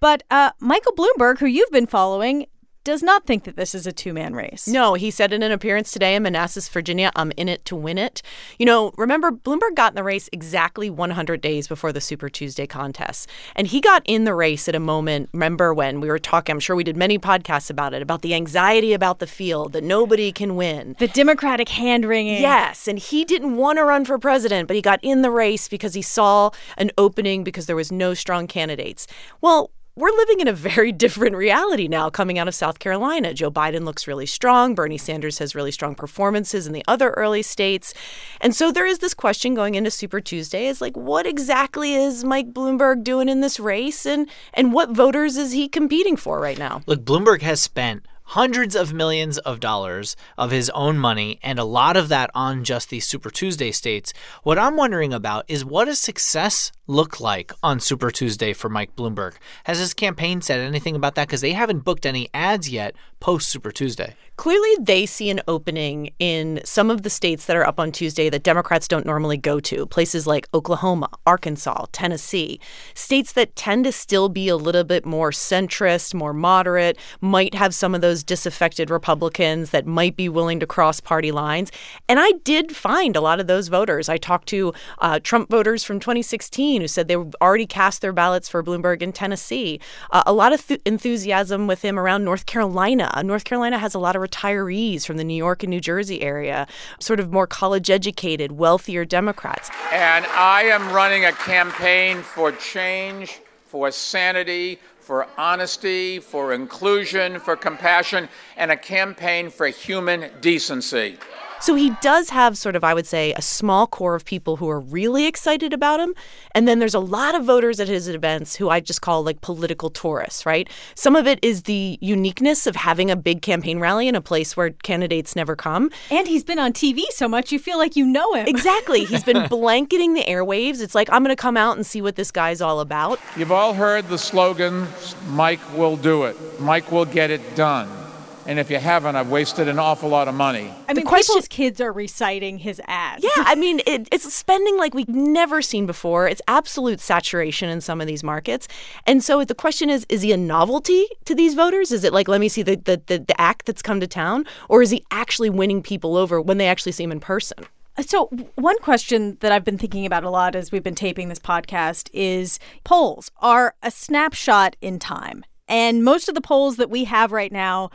But 0.00 0.23
uh, 0.30 0.50
Michael 0.61 0.92
Bloomberg, 0.92 1.38
who 1.38 1.47
you've 1.47 1.71
been 1.71 1.87
following, 1.87 2.47
does 2.85 3.02
not 3.02 3.26
think 3.26 3.45
that 3.45 3.57
this 3.57 3.75
is 3.75 3.87
a 3.87 3.92
two 3.92 4.12
man 4.14 4.35
race. 4.35 4.66
No, 4.66 4.95
he 4.95 5.11
said 5.11 5.33
in 5.33 5.42
an 5.42 5.52
appearance 5.52 5.90
today 5.90 6.14
in 6.14 6.23
Manassas, 6.23 6.69
Virginia, 6.69 7.12
I'm 7.14 7.30
in 7.37 7.49
it 7.49 7.64
to 7.66 7.76
win 7.76 7.99
it. 7.99 8.23
You 8.59 8.64
know, 8.64 8.92
remember, 8.97 9.30
Bloomberg 9.30 9.75
got 9.75 9.92
in 9.92 9.97
the 9.97 10.02
race 10.02 10.30
exactly 10.33 10.88
100 10.88 11.42
days 11.42 11.69
before 11.69 11.92
the 11.92 12.00
Super 12.00 12.30
Tuesday 12.30 12.66
contest. 12.66 13.28
And 13.54 13.66
he 13.66 13.83
got 13.83 14.02
in 14.07 14.25
the 14.25 14.35
race 14.35 14.66
at 14.69 14.75
a 14.75 14.80
moment, 14.80 15.28
remember 15.35 15.75
when 15.75 16.00
we 16.00 16.09
were 16.09 16.19
talking, 16.19 16.54
I'm 16.54 16.61
sure 16.61 16.75
we 16.75 16.85
did 16.85 16.97
many 16.97 17.19
podcasts 17.19 17.69
about 17.69 17.92
it, 17.92 18.00
about 18.00 18.23
the 18.23 18.35
anxiety 18.35 18.95
about 18.95 19.19
the 19.19 19.26
field, 19.26 19.75
that 19.75 19.85
nobody 19.85 20.33
can 20.33 20.57
win. 20.57 20.97
The 20.99 21.09
Democratic 21.09 21.69
hand 21.69 22.07
wringing. 22.07 22.40
Yes. 22.40 22.88
And 22.88 22.99
he 22.99 23.26
didn't 23.26 23.57
want 23.57 23.78
to 23.78 23.85
run 23.85 24.07
for 24.07 24.19
president, 24.19 24.69
but 24.69 24.75
he 24.75 24.83
got 24.83 25.00
in 25.02 25.21
the 25.21 25.30
race 25.30 25.69
because 25.69 25.92
he 25.92 26.02
saw 26.02 26.50
an 26.78 26.90
opening 26.97 27.45
because 27.45 27.66
there 27.66 27.76
was 27.76 27.92
no 27.92 28.14
strong 28.14 28.47
candidates. 28.47 29.07
Well, 29.42 29.71
we're 30.00 30.16
living 30.16 30.40
in 30.40 30.49
a 30.49 30.52
very 30.52 30.92
different 31.00 31.37
reality 31.37 31.87
now 31.87 32.09
coming 32.11 32.38
out 32.38 32.49
of 32.49 32.54
South 32.54 32.78
Carolina. 32.78 33.35
Joe 33.35 33.50
Biden 33.50 33.85
looks 33.85 34.09
really 34.09 34.26
strong. 34.26 34.75
Bernie 34.75 34.99
Sanders 34.99 35.38
has 35.38 35.54
really 35.54 35.71
strong 35.71 35.95
performances 35.95 36.66
in 36.66 36.73
the 36.73 36.85
other 36.88 37.11
early 37.11 37.42
states. 37.42 37.92
And 38.40 38.57
so 38.57 38.73
there 38.73 38.87
is 38.87 38.99
this 38.99 39.14
question 39.14 39.54
going 39.54 39.75
into 39.75 39.90
Super 39.90 40.21
Tuesday 40.21 40.66
is 40.66 40.80
like, 40.80 40.97
what 40.97 41.26
exactly 41.26 41.95
is 41.95 42.25
Mike 42.25 42.52
Bloomberg 42.52 43.04
doing 43.04 43.28
in 43.28 43.42
this 43.42 43.61
race? 43.61 44.07
And, 44.07 44.28
and 44.54 44.73
what 44.73 44.90
voters 44.90 45.37
is 45.37 45.52
he 45.52 45.69
competing 45.69 46.16
for 46.16 46.40
right 46.40 46.59
now? 46.59 46.80
Look, 46.87 47.04
Bloomberg 47.04 47.42
has 47.42 47.61
spent 47.61 48.07
hundreds 48.30 48.76
of 48.76 48.92
millions 48.92 49.38
of 49.38 49.59
dollars 49.59 50.14
of 50.38 50.52
his 50.52 50.71
own 50.71 50.97
money, 50.97 51.40
and 51.42 51.59
a 51.59 51.64
lot 51.64 51.97
of 51.97 52.09
that 52.09 52.30
on 52.33 52.62
just 52.62 52.88
the 52.88 53.00
Super 53.00 53.28
Tuesday 53.28 53.73
states. 53.73 54.12
What 54.45 54.57
I'm 54.57 54.76
wondering 54.76 55.12
about 55.12 55.45
is 55.49 55.64
what 55.64 55.87
does 55.87 55.99
success 55.99 56.71
look 56.90 57.20
like 57.20 57.52
on 57.62 57.78
Super 57.78 58.11
Tuesday 58.11 58.52
for 58.52 58.68
Mike 58.68 58.97
Bloomberg? 58.97 59.35
Has 59.64 59.78
his 59.78 59.94
campaign 59.94 60.42
said 60.42 60.61
anything 60.61 60.97
about 60.97 61.14
that? 61.14 61.28
Because 61.28 61.40
they 61.40 61.52
haven't 61.52 61.85
booked 61.85 62.04
any 62.04 62.28
ads 62.35 62.68
yet 62.68 62.94
post 63.20 63.49
Super 63.49 63.70
Tuesday. 63.70 64.16
Clearly, 64.37 64.75
they 64.80 65.04
see 65.04 65.28
an 65.28 65.42
opening 65.47 66.12
in 66.18 66.61
some 66.64 66.90
of 66.90 67.02
the 67.02 67.11
states 67.11 67.44
that 67.44 67.56
are 67.56 67.66
up 67.66 67.78
on 67.78 67.92
Tuesday 67.92 68.30
that 68.30 68.42
Democrats 68.42 68.88
don't 68.88 69.04
normally 69.04 69.37
go 69.37 69.61
to, 69.61 69.85
places 69.85 70.26
like 70.26 70.48
Oklahoma, 70.55 71.11
Arkansas, 71.26 71.85
Tennessee, 71.92 72.59
states 72.94 73.33
that 73.35 73.55
tend 73.55 73.85
to 73.85 73.92
still 73.92 74.31
be 74.31 74.48
a 74.48 74.57
little 74.57 74.83
bit 74.83 75.05
more 75.05 75.31
centrist, 75.31 76.14
more 76.14 76.33
moderate, 76.33 76.96
might 77.20 77.55
have 77.55 77.74
some 77.74 77.94
of 77.94 78.00
those 78.00 78.24
disaffected 78.24 78.88
Republicans 78.88 79.70
that 79.70 79.87
might 79.87 80.16
be 80.16 80.29
willing 80.29 80.59
to 80.59 80.66
cross 80.66 81.00
party 81.00 81.31
lines. 81.31 81.70
And 82.09 82.18
I 82.18 82.33
did 82.42 82.74
find 82.74 83.14
a 83.14 83.20
lot 83.20 83.40
of 83.40 83.46
those 83.46 83.68
voters. 83.68 84.09
I 84.09 84.16
talked 84.16 84.48
to 84.48 84.72
uh, 85.00 85.20
Trump 85.22 85.50
voters 85.50 85.85
from 85.85 86.00
2016 86.00 86.80
who 86.81 86.88
said 86.88 87.09
they 87.09 87.16
already 87.16 87.66
cast 87.66 88.01
their 88.01 88.12
ballots 88.12 88.49
for 88.49 88.62
Bloomberg 88.62 89.03
in 89.03 89.12
Tennessee. 89.12 89.81
Uh, 90.11 90.23
a 90.27 90.33
lot 90.33 90.53
of 90.53 90.66
th- 90.66 90.81
enthusiasm 90.85 91.66
with 91.66 91.83
him 91.83 91.99
around 91.99 92.25
North 92.25 92.47
Carolina. 92.47 93.23
North 93.25 93.45
Carolina 93.45 93.79
has 93.79 93.95
a 93.95 93.99
lot 93.99 94.16
of 94.16 94.23
retirees 94.23 95.07
from 95.07 95.16
the 95.16 95.25
New 95.25 95.35
York 95.35 95.62
and 95.62 95.71
New 95.71 95.81
Jersey 95.81 96.23
area, 96.23 96.66
sort 96.99 97.21
of 97.21 97.33
more 97.33 97.47
college 97.47 97.90
educated, 97.90 98.53
wealthier 98.53 99.05
Democrats. 99.05 99.71
And 99.93 100.27
I 100.27 100.62
am 100.62 100.93
running 100.93 101.25
a 101.25 101.33
campaign 101.33 102.23
for 102.23 102.53
change, 102.53 103.40
for 103.66 103.90
sanity, 103.90 104.79
for 104.99 105.27
honesty, 105.37 106.21
for 106.21 106.53
inclusion, 106.53 107.40
for 107.40 107.57
compassion, 107.57 108.29
and 108.57 108.71
a 108.71 108.77
campaign 108.77 109.51
for 109.51 109.66
human 109.66 110.31
decency. 110.40 111.19
So 111.61 111.75
he 111.75 111.90
does 112.01 112.31
have 112.31 112.57
sort 112.57 112.75
of, 112.75 112.83
I 112.83 112.94
would 112.94 113.07
say, 113.07 113.33
a 113.35 113.42
small 113.42 113.87
core 113.87 114.14
of 114.14 114.25
people 114.25 114.57
who 114.57 114.68
are 114.68 114.81
really 114.81 115.27
excited 115.27 115.73
about 115.75 116.01
him. 116.01 116.14
And 116.55 116.66
then 116.66 116.79
there's 116.79 116.94
a 116.94 117.01
lot 117.01 117.35
of 117.35 117.44
voters 117.44 117.81
at 117.81 117.88
his 117.88 118.09
events 118.09 118.57
who 118.57 118.70
I 118.70 118.81
just 118.81 119.03
call 119.03 119.23
like 119.23 119.42
political 119.42 119.90
tourists, 119.90 120.46
right? 120.46 120.68
Some 120.94 121.16
of 121.16 121.27
it 121.27 121.38
is 121.42 121.64
the 121.64 121.99
uniqueness 122.01 122.66
of 122.66 122.77
having 122.77 123.11
a 123.11 123.16
big 123.16 123.42
campaign 123.42 123.79
rally 123.79 124.09
in 124.09 124.14
a 124.14 124.23
place 124.23 124.57
where 124.57 124.70
candidates 124.70 125.37
never 125.37 125.55
come. 125.55 125.90
And 126.11 126.27
he's 126.27 126.44
been 126.44 126.59
on 126.59 126.73
TV 126.73 127.03
so 127.11 127.29
much, 127.29 127.53
you 127.53 127.59
feel 127.59 127.77
like 127.77 127.94
you 127.94 128.07
know 128.07 128.35
him. 128.35 128.46
Exactly. 128.46 129.05
He's 129.11 129.25
been 129.25 129.49
blanketing 129.49 130.14
the 130.14 130.25
airwaves. 130.25 130.81
It's 130.81 130.94
like, 130.94 131.09
I'm 131.11 131.23
going 131.23 131.35
to 131.35 131.40
come 131.40 131.57
out 131.57 131.77
and 131.77 131.85
see 131.85 132.01
what 132.01 132.16
this 132.16 132.31
guy's 132.31 132.61
all 132.61 132.81
about. 132.81 133.18
You've 133.37 133.53
all 133.53 133.75
heard 133.75 134.09
the 134.09 134.18
slogan, 134.18 134.87
Mike 135.29 135.61
will 135.77 135.96
do 135.96 136.25
it, 136.25 136.37
Mike 136.61 136.90
will 136.90 137.05
get 137.05 137.31
it 137.31 137.55
done. 137.57 138.00
And 138.46 138.59
if 138.59 138.70
you 138.70 138.79
haven't, 138.79 139.16
I've 139.16 139.31
wasted 139.31 139.68
an 139.68 139.79
awful 139.79 140.09
lot 140.09 140.29
of 140.29 140.35
money. 140.35 140.72
I 140.88 140.94
mean, 140.94 141.05
question, 141.05 141.35
people's 141.35 141.48
kids 141.48 141.81
are 141.81 141.92
reciting 141.92 142.59
his 142.59 142.81
ads. 142.87 143.22
Yeah, 143.22 143.31
I 143.37 143.55
mean, 143.57 143.81
it, 143.87 144.09
it's 144.11 144.33
spending 144.33 144.79
like 144.79 144.94
we've 144.94 145.09
never 145.09 145.62
seen 145.62 145.87
before. 145.87 146.26
It's 146.26 146.42
absolute 146.48 147.00
saturation 147.00 147.68
in 147.68 147.81
some 147.81 148.00
of 148.00 148.07
these 148.07 148.24
markets. 148.24 148.66
And 149.07 149.22
so 149.22 149.44
the 149.44 149.55
question 149.55 149.90
is, 149.90 150.07
is 150.09 150.22
he 150.22 150.33
a 150.33 150.37
novelty 150.37 151.07
to 151.26 151.35
these 151.35 151.55
voters? 151.55 151.92
Is 151.92 152.05
it 152.05 152.12
like, 152.12 152.29
let 152.29 152.40
me 152.40 152.48
see 152.48 152.62
the, 152.62 152.76
the, 152.76 153.03
the, 153.07 153.18
the 153.18 153.40
act 153.40 153.66
that's 153.66 153.83
come 153.83 154.00
to 154.00 154.07
town? 154.07 154.46
Or 154.68 154.83
is 154.83 154.90
he 154.90 155.05
actually 155.11 155.50
winning 155.50 155.83
people 155.83 156.16
over 156.16 156.40
when 156.40 156.59
they 156.59 156.68
actually 156.68 156.92
see 156.92 157.05
him 157.05 157.12
in 157.12 157.20
person? 157.20 157.66
Uh, 157.96 158.03
so, 158.03 158.26
one 158.55 158.79
question 158.79 159.37
that 159.40 159.53
I've 159.53 159.64
been 159.64 159.79
thinking 159.79 160.07
about 160.07 160.24
a 160.24 160.31
lot 160.31 160.55
as 160.55 160.72
we've 160.72 160.83
been 160.83 160.94
taping 160.94 161.29
this 161.29 161.38
podcast 161.38 162.09
is 162.12 162.59
polls 162.85 163.31
are 163.38 163.74
a 163.83 163.90
snapshot 163.90 164.76
in 164.81 164.98
time. 164.98 165.44
And 165.68 166.03
most 166.05 166.29
of 166.29 166.35
the 166.35 166.40
polls 166.40 166.76
that 166.76 166.90
we 166.90 167.05
have 167.05 167.31
right 167.31 167.53
now 167.53 167.90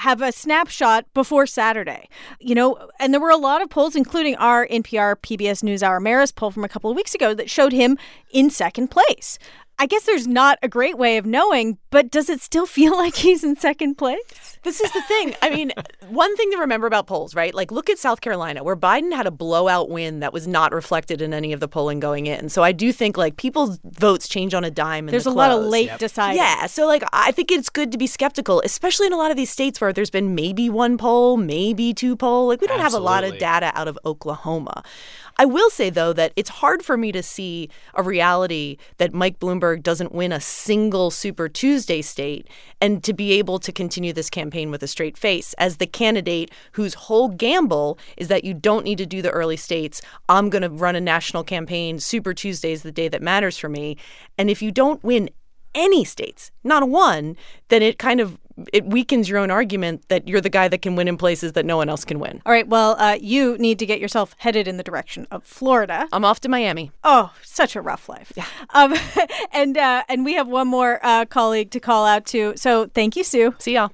have 0.00 0.20
a 0.22 0.32
snapshot 0.32 1.06
before 1.14 1.46
Saturday. 1.46 2.08
You 2.40 2.54
know, 2.54 2.88
and 2.98 3.12
there 3.12 3.20
were 3.20 3.30
a 3.30 3.36
lot 3.36 3.62
of 3.62 3.70
polls, 3.70 3.96
including 3.96 4.36
our 4.36 4.66
NPR 4.66 5.16
PBS 5.16 5.62
NewsHour 5.62 6.00
Marist 6.00 6.34
poll 6.34 6.50
from 6.50 6.64
a 6.64 6.68
couple 6.68 6.90
of 6.90 6.96
weeks 6.96 7.14
ago, 7.14 7.34
that 7.34 7.48
showed 7.48 7.72
him 7.72 7.98
in 8.32 8.50
second 8.50 8.88
place. 8.88 9.38
I 9.80 9.86
guess 9.86 10.04
there's 10.04 10.26
not 10.26 10.58
a 10.62 10.68
great 10.68 10.98
way 10.98 11.16
of 11.16 11.24
knowing, 11.24 11.78
but 11.88 12.10
does 12.10 12.28
it 12.28 12.42
still 12.42 12.66
feel 12.66 12.92
like 12.98 13.16
he's 13.16 13.42
in 13.42 13.56
second 13.56 13.94
place? 13.94 14.58
This 14.62 14.78
is 14.78 14.92
the 14.92 15.00
thing. 15.00 15.34
I 15.40 15.48
mean, 15.48 15.72
one 16.10 16.36
thing 16.36 16.50
to 16.50 16.58
remember 16.58 16.86
about 16.86 17.06
polls, 17.06 17.34
right? 17.34 17.54
Like, 17.54 17.72
look 17.72 17.88
at 17.88 17.98
South 17.98 18.20
Carolina, 18.20 18.62
where 18.62 18.76
Biden 18.76 19.14
had 19.14 19.26
a 19.26 19.30
blowout 19.30 19.88
win 19.88 20.20
that 20.20 20.34
was 20.34 20.46
not 20.46 20.74
reflected 20.74 21.22
in 21.22 21.32
any 21.32 21.54
of 21.54 21.60
the 21.60 21.66
polling 21.66 21.98
going 21.98 22.26
in. 22.26 22.50
So 22.50 22.62
I 22.62 22.72
do 22.72 22.92
think 22.92 23.16
like 23.16 23.38
people's 23.38 23.78
votes 23.82 24.28
change 24.28 24.52
on 24.52 24.64
a 24.64 24.70
dime. 24.70 25.06
There's 25.06 25.24
the 25.24 25.30
a 25.30 25.32
lot 25.32 25.50
of 25.50 25.64
late 25.64 25.86
yep. 25.86 25.98
deciding. 25.98 26.36
Yeah. 26.36 26.66
So 26.66 26.86
like, 26.86 27.02
I 27.14 27.32
think 27.32 27.50
it's 27.50 27.70
good 27.70 27.90
to 27.92 27.96
be 27.96 28.06
skeptical, 28.06 28.60
especially 28.66 29.06
in 29.06 29.14
a 29.14 29.16
lot 29.16 29.30
of 29.30 29.38
these 29.38 29.50
states 29.50 29.80
where 29.80 29.94
there's 29.94 30.10
been 30.10 30.34
maybe 30.34 30.68
one 30.68 30.98
poll, 30.98 31.38
maybe 31.38 31.94
two 31.94 32.16
poll. 32.16 32.48
Like, 32.48 32.60
we 32.60 32.66
don't 32.66 32.80
Absolutely. 32.80 33.08
have 33.08 33.22
a 33.22 33.24
lot 33.24 33.32
of 33.32 33.38
data 33.38 33.72
out 33.74 33.88
of 33.88 33.98
Oklahoma. 34.04 34.82
I 35.38 35.44
will 35.44 35.70
say, 35.70 35.90
though, 35.90 36.12
that 36.12 36.32
it's 36.36 36.50
hard 36.50 36.82
for 36.82 36.96
me 36.96 37.12
to 37.12 37.22
see 37.22 37.68
a 37.94 38.02
reality 38.02 38.76
that 38.98 39.14
Mike 39.14 39.38
Bloomberg 39.38 39.82
doesn't 39.82 40.12
win 40.12 40.32
a 40.32 40.40
single 40.40 41.10
Super 41.10 41.48
Tuesday 41.48 42.02
state 42.02 42.48
and 42.80 43.02
to 43.04 43.12
be 43.12 43.32
able 43.32 43.58
to 43.60 43.72
continue 43.72 44.12
this 44.12 44.30
campaign 44.30 44.70
with 44.70 44.82
a 44.82 44.88
straight 44.88 45.16
face 45.16 45.54
as 45.54 45.76
the 45.76 45.86
candidate 45.86 46.50
whose 46.72 46.94
whole 46.94 47.28
gamble 47.28 47.98
is 48.16 48.28
that 48.28 48.44
you 48.44 48.54
don't 48.54 48.84
need 48.84 48.98
to 48.98 49.06
do 49.06 49.22
the 49.22 49.30
early 49.30 49.56
states. 49.56 50.02
I'm 50.28 50.50
going 50.50 50.62
to 50.62 50.70
run 50.70 50.96
a 50.96 51.00
national 51.00 51.44
campaign. 51.44 52.00
Super 52.00 52.34
Tuesday 52.34 52.72
is 52.72 52.82
the 52.82 52.92
day 52.92 53.08
that 53.08 53.22
matters 53.22 53.56
for 53.56 53.68
me. 53.68 53.96
And 54.36 54.50
if 54.50 54.62
you 54.62 54.70
don't 54.70 55.02
win 55.04 55.30
any 55.72 56.04
states, 56.04 56.50
not 56.64 56.88
one, 56.88 57.36
then 57.68 57.80
it 57.80 57.96
kind 57.96 58.20
of 58.20 58.39
it 58.72 58.86
weakens 58.86 59.28
your 59.28 59.38
own 59.38 59.50
argument 59.50 60.08
that 60.08 60.28
you're 60.28 60.40
the 60.40 60.50
guy 60.50 60.68
that 60.68 60.82
can 60.82 60.96
win 60.96 61.08
in 61.08 61.16
places 61.16 61.52
that 61.52 61.64
no 61.64 61.76
one 61.76 61.88
else 61.88 62.04
can 62.04 62.18
win. 62.18 62.42
All 62.46 62.52
right, 62.52 62.66
well, 62.66 62.96
uh, 62.98 63.18
you 63.20 63.56
need 63.58 63.78
to 63.78 63.86
get 63.86 64.00
yourself 64.00 64.34
headed 64.38 64.66
in 64.68 64.76
the 64.76 64.82
direction 64.82 65.26
of 65.30 65.44
Florida. 65.44 66.08
I'm 66.12 66.24
off 66.24 66.40
to 66.40 66.48
Miami. 66.48 66.92
Oh, 67.04 67.32
such 67.42 67.76
a 67.76 67.80
rough 67.80 68.08
life. 68.08 68.32
Yeah. 68.36 68.46
Um, 68.70 68.94
and 69.52 69.76
uh, 69.76 70.04
and 70.08 70.24
we 70.24 70.34
have 70.34 70.48
one 70.48 70.68
more 70.68 71.00
uh, 71.02 71.24
colleague 71.26 71.70
to 71.72 71.80
call 71.80 72.06
out 72.06 72.26
to. 72.26 72.54
So 72.56 72.86
thank 72.86 73.16
you, 73.16 73.24
Sue. 73.24 73.54
See 73.58 73.74
y'all. 73.74 73.90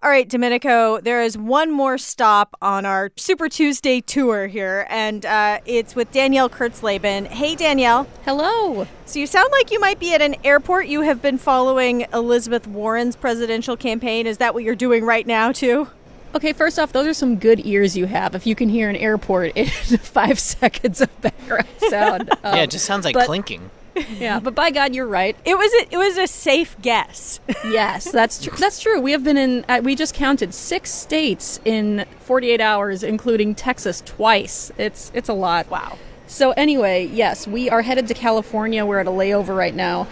All 0.00 0.10
right, 0.10 0.28
Domenico, 0.28 1.00
there 1.00 1.20
is 1.22 1.36
one 1.36 1.72
more 1.72 1.98
stop 1.98 2.54
on 2.62 2.86
our 2.86 3.10
Super 3.16 3.48
Tuesday 3.48 4.00
tour 4.00 4.46
here, 4.46 4.86
and 4.88 5.26
uh, 5.26 5.58
it's 5.66 5.96
with 5.96 6.12
Danielle 6.12 6.48
Kurtzleben. 6.48 7.26
Hey, 7.26 7.56
Danielle. 7.56 8.06
Hello. 8.24 8.86
So 9.06 9.18
you 9.18 9.26
sound 9.26 9.48
like 9.50 9.72
you 9.72 9.80
might 9.80 9.98
be 9.98 10.14
at 10.14 10.22
an 10.22 10.36
airport. 10.44 10.86
You 10.86 11.00
have 11.00 11.20
been 11.20 11.36
following 11.36 12.06
Elizabeth 12.14 12.68
Warren's 12.68 13.16
presidential 13.16 13.76
campaign. 13.76 14.28
Is 14.28 14.38
that 14.38 14.54
what 14.54 14.62
you're 14.62 14.76
doing 14.76 15.04
right 15.04 15.26
now, 15.26 15.50
too? 15.50 15.88
Okay, 16.32 16.52
first 16.52 16.78
off, 16.78 16.92
those 16.92 17.08
are 17.08 17.14
some 17.14 17.34
good 17.36 17.66
ears 17.66 17.96
you 17.96 18.06
have. 18.06 18.36
If 18.36 18.46
you 18.46 18.54
can 18.54 18.68
hear 18.68 18.88
an 18.88 18.94
airport 18.96 19.56
in 19.56 19.66
five 19.98 20.38
seconds 20.38 21.00
of 21.00 21.20
background 21.20 21.66
sound. 21.88 22.30
Um, 22.44 22.54
yeah, 22.54 22.62
it 22.62 22.70
just 22.70 22.84
sounds 22.84 23.04
like 23.04 23.14
but- 23.14 23.26
clinking. 23.26 23.68
yeah, 24.18 24.40
but 24.40 24.54
by 24.54 24.70
God, 24.70 24.94
you're 24.94 25.06
right. 25.06 25.36
It 25.44 25.56
was 25.56 25.72
a, 25.74 25.94
it 25.94 25.98
was 25.98 26.16
a 26.18 26.26
safe 26.26 26.76
guess. 26.82 27.40
yes, 27.64 28.10
that's 28.10 28.42
true. 28.44 28.56
That's 28.58 28.80
true. 28.80 29.00
We 29.00 29.12
have 29.12 29.24
been 29.24 29.36
in. 29.36 29.64
Uh, 29.68 29.80
we 29.82 29.94
just 29.94 30.14
counted 30.14 30.54
six 30.54 30.90
states 30.90 31.60
in 31.64 32.04
48 32.20 32.60
hours, 32.60 33.02
including 33.02 33.54
Texas 33.54 34.02
twice. 34.04 34.70
It's 34.78 35.10
it's 35.14 35.28
a 35.28 35.34
lot. 35.34 35.68
Wow. 35.70 35.98
So 36.26 36.50
anyway, 36.52 37.06
yes, 37.06 37.46
we 37.46 37.70
are 37.70 37.82
headed 37.82 38.08
to 38.08 38.14
California. 38.14 38.84
We're 38.84 38.98
at 39.00 39.06
a 39.06 39.10
layover 39.10 39.56
right 39.56 39.74
now. 39.74 40.06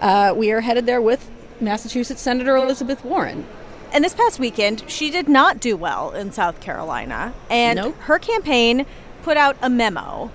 Uh, 0.00 0.34
we 0.36 0.50
are 0.50 0.60
headed 0.60 0.86
there 0.86 1.00
with 1.00 1.30
Massachusetts 1.60 2.20
Senator 2.20 2.56
Elizabeth 2.56 3.04
Warren. 3.04 3.46
And 3.92 4.04
this 4.04 4.14
past 4.14 4.38
weekend, 4.38 4.84
she 4.88 5.10
did 5.10 5.28
not 5.28 5.60
do 5.60 5.76
well 5.76 6.12
in 6.12 6.32
South 6.32 6.60
Carolina, 6.60 7.34
and 7.50 7.76
Nope. 7.76 7.96
her 8.02 8.18
campaign 8.18 8.86
put 9.22 9.36
out 9.36 9.56
a 9.60 9.68
memo. 9.68 10.30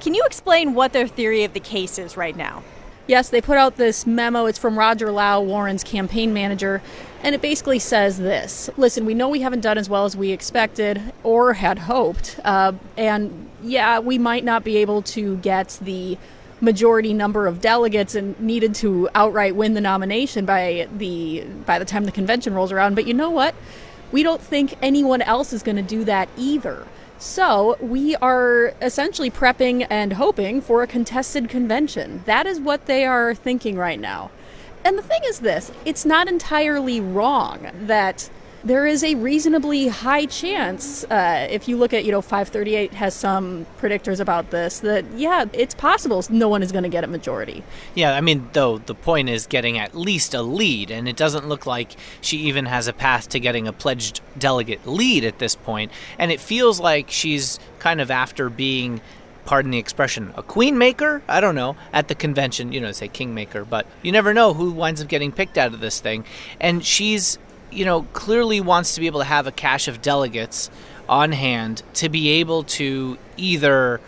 Can 0.00 0.14
you 0.14 0.24
explain 0.26 0.74
what 0.74 0.92
their 0.92 1.08
theory 1.08 1.44
of 1.44 1.52
the 1.52 1.60
case 1.60 1.98
is 1.98 2.16
right 2.16 2.36
now? 2.36 2.62
Yes, 3.06 3.28
they 3.28 3.40
put 3.40 3.56
out 3.56 3.76
this 3.76 4.04
memo. 4.06 4.46
It's 4.46 4.58
from 4.58 4.78
Roger 4.78 5.12
Lau, 5.12 5.40
Warren's 5.40 5.84
campaign 5.84 6.34
manager, 6.34 6.82
and 7.22 7.34
it 7.34 7.40
basically 7.40 7.78
says 7.78 8.18
this 8.18 8.68
Listen, 8.76 9.06
we 9.06 9.14
know 9.14 9.28
we 9.28 9.40
haven't 9.40 9.60
done 9.60 9.78
as 9.78 9.88
well 9.88 10.04
as 10.04 10.16
we 10.16 10.32
expected 10.32 11.00
or 11.22 11.54
had 11.54 11.78
hoped. 11.80 12.40
Uh, 12.44 12.72
and 12.96 13.48
yeah, 13.62 14.00
we 14.00 14.18
might 14.18 14.44
not 14.44 14.64
be 14.64 14.76
able 14.78 15.02
to 15.02 15.36
get 15.36 15.78
the 15.80 16.18
majority 16.60 17.12
number 17.12 17.46
of 17.46 17.60
delegates 17.60 18.14
and 18.14 18.38
needed 18.40 18.74
to 18.74 19.08
outright 19.14 19.54
win 19.54 19.74
the 19.74 19.80
nomination 19.80 20.46
by 20.46 20.88
the 20.96 21.44
by 21.66 21.78
the 21.78 21.84
time 21.84 22.04
the 22.04 22.12
convention 22.12 22.54
rolls 22.54 22.72
around 22.72 22.94
but 22.94 23.06
you 23.06 23.12
know 23.12 23.28
what 23.28 23.54
we 24.10 24.22
don't 24.22 24.40
think 24.40 24.74
anyone 24.80 25.20
else 25.20 25.52
is 25.52 25.62
going 25.62 25.76
to 25.76 25.82
do 25.82 26.02
that 26.02 26.30
either 26.38 26.86
so 27.18 27.76
we 27.80 28.14
are 28.16 28.74
essentially 28.82 29.30
prepping 29.30 29.86
and 29.88 30.14
hoping 30.14 30.60
for 30.60 30.82
a 30.82 30.86
contested 30.86 31.48
convention. 31.48 32.22
That 32.26 32.46
is 32.46 32.60
what 32.60 32.86
they 32.86 33.04
are 33.04 33.34
thinking 33.34 33.76
right 33.76 33.98
now. 33.98 34.30
And 34.84 34.96
the 34.96 35.02
thing 35.02 35.22
is 35.24 35.40
this 35.40 35.72
it's 35.84 36.04
not 36.04 36.28
entirely 36.28 37.00
wrong 37.00 37.70
that 37.74 38.30
there 38.66 38.84
is 38.84 39.04
a 39.04 39.14
reasonably 39.14 39.86
high 39.86 40.26
chance, 40.26 41.04
uh, 41.04 41.46
if 41.48 41.68
you 41.68 41.76
look 41.76 41.94
at, 41.94 42.04
you 42.04 42.10
know, 42.10 42.20
538 42.20 42.94
has 42.94 43.14
some 43.14 43.64
predictors 43.80 44.18
about 44.18 44.50
this, 44.50 44.80
that, 44.80 45.04
yeah, 45.14 45.44
it's 45.52 45.74
possible 45.74 46.24
no 46.30 46.48
one 46.48 46.64
is 46.64 46.72
going 46.72 46.82
to 46.82 46.88
get 46.88 47.04
a 47.04 47.06
majority. 47.06 47.62
Yeah, 47.94 48.16
I 48.16 48.20
mean, 48.20 48.48
though, 48.54 48.78
the 48.78 48.94
point 48.94 49.28
is 49.28 49.46
getting 49.46 49.78
at 49.78 49.94
least 49.94 50.34
a 50.34 50.42
lead, 50.42 50.90
and 50.90 51.06
it 51.06 51.16
doesn't 51.16 51.48
look 51.48 51.64
like 51.64 51.94
she 52.20 52.38
even 52.38 52.66
has 52.66 52.88
a 52.88 52.92
path 52.92 53.28
to 53.30 53.40
getting 53.40 53.68
a 53.68 53.72
pledged 53.72 54.20
delegate 54.36 54.84
lead 54.84 55.24
at 55.24 55.38
this 55.38 55.54
point. 55.54 55.92
And 56.18 56.32
it 56.32 56.40
feels 56.40 56.80
like 56.80 57.08
she's 57.08 57.60
kind 57.78 58.00
of 58.00 58.10
after 58.10 58.50
being, 58.50 59.00
pardon 59.44 59.70
the 59.70 59.78
expression, 59.78 60.34
a 60.36 60.42
queen 60.42 60.76
maker? 60.76 61.22
I 61.28 61.40
don't 61.40 61.54
know, 61.54 61.76
at 61.92 62.08
the 62.08 62.16
convention, 62.16 62.72
you 62.72 62.80
know, 62.80 62.90
say 62.90 63.06
kingmaker, 63.06 63.64
but 63.64 63.86
you 64.02 64.10
never 64.10 64.34
know 64.34 64.54
who 64.54 64.72
winds 64.72 65.00
up 65.00 65.06
getting 65.06 65.30
picked 65.30 65.56
out 65.56 65.72
of 65.72 65.78
this 65.78 66.00
thing. 66.00 66.24
And 66.58 66.84
she's, 66.84 67.38
you 67.76 67.84
know, 67.84 68.02
clearly 68.12 68.60
wants 68.60 68.94
to 68.94 69.00
be 69.00 69.06
able 69.06 69.20
to 69.20 69.26
have 69.26 69.46
a 69.46 69.52
cache 69.52 69.86
of 69.86 70.02
delegates 70.02 70.70
on 71.08 71.32
hand 71.32 71.82
to 71.94 72.08
be 72.08 72.30
able 72.30 72.64
to 72.64 73.18
either 73.36 74.00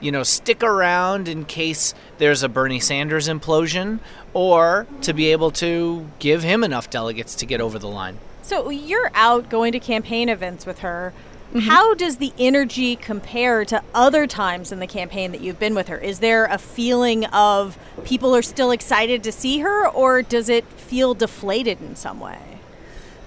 you 0.00 0.10
know, 0.10 0.22
stick 0.22 0.62
around 0.62 1.28
in 1.28 1.44
case 1.44 1.94
there's 2.18 2.42
a 2.42 2.48
Bernie 2.48 2.80
Sanders 2.80 3.28
implosion, 3.28 4.00
or 4.32 4.86
to 5.02 5.12
be 5.12 5.30
able 5.32 5.50
to 5.50 6.08
give 6.18 6.42
him 6.42 6.64
enough 6.64 6.88
delegates 6.88 7.34
to 7.36 7.46
get 7.46 7.60
over 7.60 7.78
the 7.78 7.88
line. 7.88 8.18
So 8.42 8.70
you're 8.70 9.10
out 9.14 9.50
going 9.50 9.72
to 9.72 9.78
campaign 9.78 10.28
events 10.28 10.64
with 10.64 10.78
her. 10.78 11.12
Mm-hmm. 11.50 11.68
How 11.68 11.94
does 11.94 12.16
the 12.16 12.32
energy 12.38 12.96
compare 12.96 13.64
to 13.66 13.82
other 13.92 14.26
times 14.26 14.72
in 14.72 14.78
the 14.78 14.86
campaign 14.86 15.32
that 15.32 15.40
you've 15.40 15.58
been 15.58 15.74
with 15.74 15.88
her? 15.88 15.98
Is 15.98 16.20
there 16.20 16.46
a 16.46 16.58
feeling 16.58 17.26
of 17.26 17.76
people 18.04 18.34
are 18.34 18.42
still 18.42 18.70
excited 18.70 19.22
to 19.24 19.32
see 19.32 19.58
her, 19.58 19.88
or 19.88 20.22
does 20.22 20.48
it 20.48 20.64
feel 20.64 21.12
deflated 21.12 21.80
in 21.80 21.96
some 21.96 22.20
way? 22.20 22.38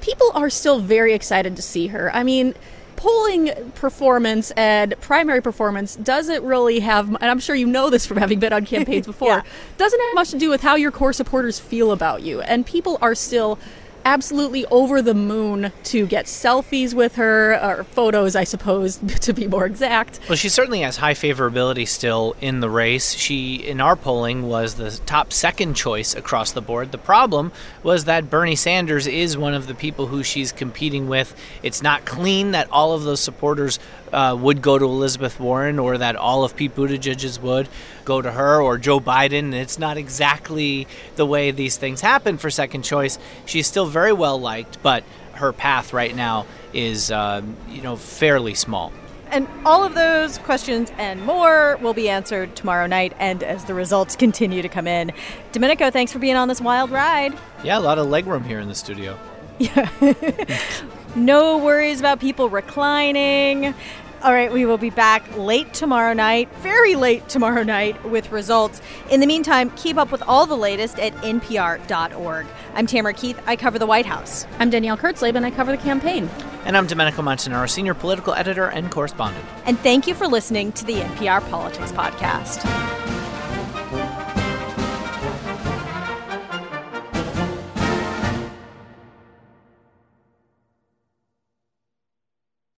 People 0.04 0.32
are 0.36 0.50
still 0.50 0.80
very 0.80 1.13
excited 1.13 1.56
to 1.56 1.62
see 1.62 1.88
her. 1.88 2.13
I 2.13 2.24
mean, 2.24 2.54
polling 2.98 3.52
performance 3.76 4.52
and 4.52 4.94
primary 5.00 5.42
performance 5.42 5.96
doesn't 5.96 6.44
really 6.44 6.82
have, 6.82 7.08
and 7.08 7.24
I'm 7.24 7.39
sure 7.39 7.56
you 7.56 7.66
know 7.68 7.89
this 7.89 8.06
from 8.06 8.18
having 8.18 8.38
been 8.39 8.52
on 8.54 8.66
campaigns 8.66 9.06
before, 9.13 9.30
Yeah. 9.30 9.42
doesn't 9.78 10.00
have 10.00 10.13
much 10.13 10.30
to 10.32 10.38
do 10.38 10.50
with 10.50 10.62
how 10.62 10.76
your 10.76 10.92
core 10.92 11.13
supporters 11.13 11.58
feel 11.58 11.92
about 11.94 12.22
you. 12.22 12.42
And 12.42 12.66
people 12.66 12.98
are 13.02 13.16
still 13.16 13.58
absolutely 14.06 14.66
over 14.68 15.02
the 15.02 15.13
moon 15.13 15.72
to 15.84 16.06
get 16.08 16.26
selfies 16.26 16.94
with 16.94 17.16
her, 17.16 17.54
or 17.63 17.84
photos, 17.84 18.36
I 18.36 18.44
suppose, 18.44 18.98
to 19.22 19.34
be 19.34 19.48
more 19.48 19.66
exact. 19.66 20.20
Well, 20.28 20.36
she 20.36 20.50
certainly 20.50 20.82
has 20.82 20.98
high 20.98 21.13
favorability 21.13 21.88
still 21.88 22.36
in 22.42 22.60
the 22.60 22.70
race. 22.70 23.13
She, 23.13 23.56
in 23.56 23.82
our 23.82 23.96
polling, 23.96 24.48
was 24.48 24.76
the 24.76 24.92
top 25.06 25.34
second 25.34 25.76
choice 25.76 26.16
across 26.16 26.52
the 26.52 26.62
board. 26.62 26.92
The 26.92 26.98
problem 26.98 27.52
was 27.82 28.06
that 28.06 28.30
Bernie 28.30 28.56
Sanders 28.56 29.08
is 29.08 29.38
one 29.38 29.54
of 29.54 29.68
the 29.68 29.76
people 29.76 30.08
who 30.08 30.24
she's 30.24 30.52
competing 30.52 31.08
with. 31.08 31.36
It's 31.62 31.82
not 31.82 32.06
clean 32.06 32.52
that 32.52 32.70
all 32.72 32.94
of 32.94 33.04
those 33.04 33.20
supporters 33.20 33.80
uh, 34.13 34.36
would 34.39 34.62
go 34.62 34.78
to 34.78 34.86
Elizabeth 34.86 35.39
Warren 35.39 35.80
or 35.80 35.97
that 35.97 36.15
all 36.15 36.43
of 36.43 36.56
Pete 36.56 36.76
Buttigieg's 36.76 37.39
would 37.39 37.67
go 38.06 38.21
to 38.21 38.32
her 38.32 38.62
or 38.62 38.78
Joe 38.78 38.99
Biden. 38.99 39.54
It's 39.54 39.80
not 39.80 39.97
exactly 39.97 40.88
the 41.15 41.26
way 41.26 41.52
these 41.52 41.78
things 41.78 42.02
happen 42.02 42.38
for 42.38 42.49
second 42.49 42.84
choice. 42.84 43.17
She's 43.45 43.67
still 43.67 43.86
very 43.86 44.13
well 44.13 44.39
liked, 44.39 44.82
but 44.84 45.04
her 45.34 45.52
path 45.52 45.93
right 45.93 46.15
now 46.15 46.45
is, 46.73 47.12
uh, 47.12 47.41
you 47.69 47.82
know, 47.82 47.95
fairly 47.95 48.54
small. 48.54 48.93
And 49.34 49.47
all 49.65 49.84
of 49.84 49.95
those 49.95 50.38
questions 50.38 50.91
and 50.99 51.26
more 51.26 51.78
will 51.82 51.95
be 51.95 52.08
answered 52.08 52.56
tomorrow 52.56 52.86
night 52.86 53.13
and 53.17 53.41
as 53.41 53.65
the 53.65 53.73
results 53.73 54.15
continue 54.15 54.62
to 54.62 54.69
come 54.69 54.86
in. 54.86 55.12
Domenico, 55.52 55.89
thanks 55.89 56.12
for 56.12 56.19
being 56.19 56.36
on 56.36 56.47
this 56.47 56.62
wild 56.62 56.91
ride. 56.91 57.36
Yeah, 57.63 57.80
a 57.80 57.82
lot 57.82 57.97
of 57.97 58.06
legroom 58.08 58.45
here 58.45 58.60
in 58.60 58.67
the 58.67 58.76
studio. 58.76 59.17
Yeah. 59.60 59.88
no 61.15 61.60
worries 61.60 61.99
about 61.99 62.19
people 62.19 62.49
reclining. 62.49 63.76
All 64.24 64.32
right, 64.32 64.54
we 64.54 64.66
will 64.66 64.78
be 64.78 64.90
back 64.90 65.36
late 65.36 65.74
tomorrow 65.74 66.14
night, 66.14 66.50
very 66.60 66.96
late 66.96 67.28
tomorrow 67.28 67.62
night, 67.64 68.02
with 68.10 68.32
results. 68.32 68.82
In 69.12 69.20
the 69.20 69.28
meantime, 69.28 69.70
keep 69.72 69.98
up 69.98 70.14
with 70.14 70.22
all 70.22 70.46
the 70.46 70.56
latest 70.56 70.98
at 70.98 71.14
npr.org. 71.16 72.46
I'm 72.74 72.88
Tamara 72.88 73.14
Keith. 73.14 73.38
I 73.46 73.58
cover 73.58 73.78
the 73.78 73.86
White 73.86 74.06
House. 74.06 74.48
I'm 74.60 74.70
Danielle 74.70 74.98
Kurtzleben. 74.98 75.44
I 75.44 75.52
cover 75.52 75.72
the 75.72 75.78
campaign. 75.78 76.30
And 76.64 76.78
I'm 76.78 76.88
Domenico 76.88 77.22
Montanaro, 77.22 77.70
senior 77.70 77.94
political 77.94 78.34
editor 78.34 78.68
and 78.68 78.90
correspondent. 78.90 79.46
And 79.66 79.78
thank 79.80 80.08
you 80.08 80.14
for 80.14 80.26
listening 80.26 80.72
to 80.72 80.86
the 80.86 80.94
NPR 81.02 81.50
Politics 81.50 81.92
Podcast. 81.92 83.03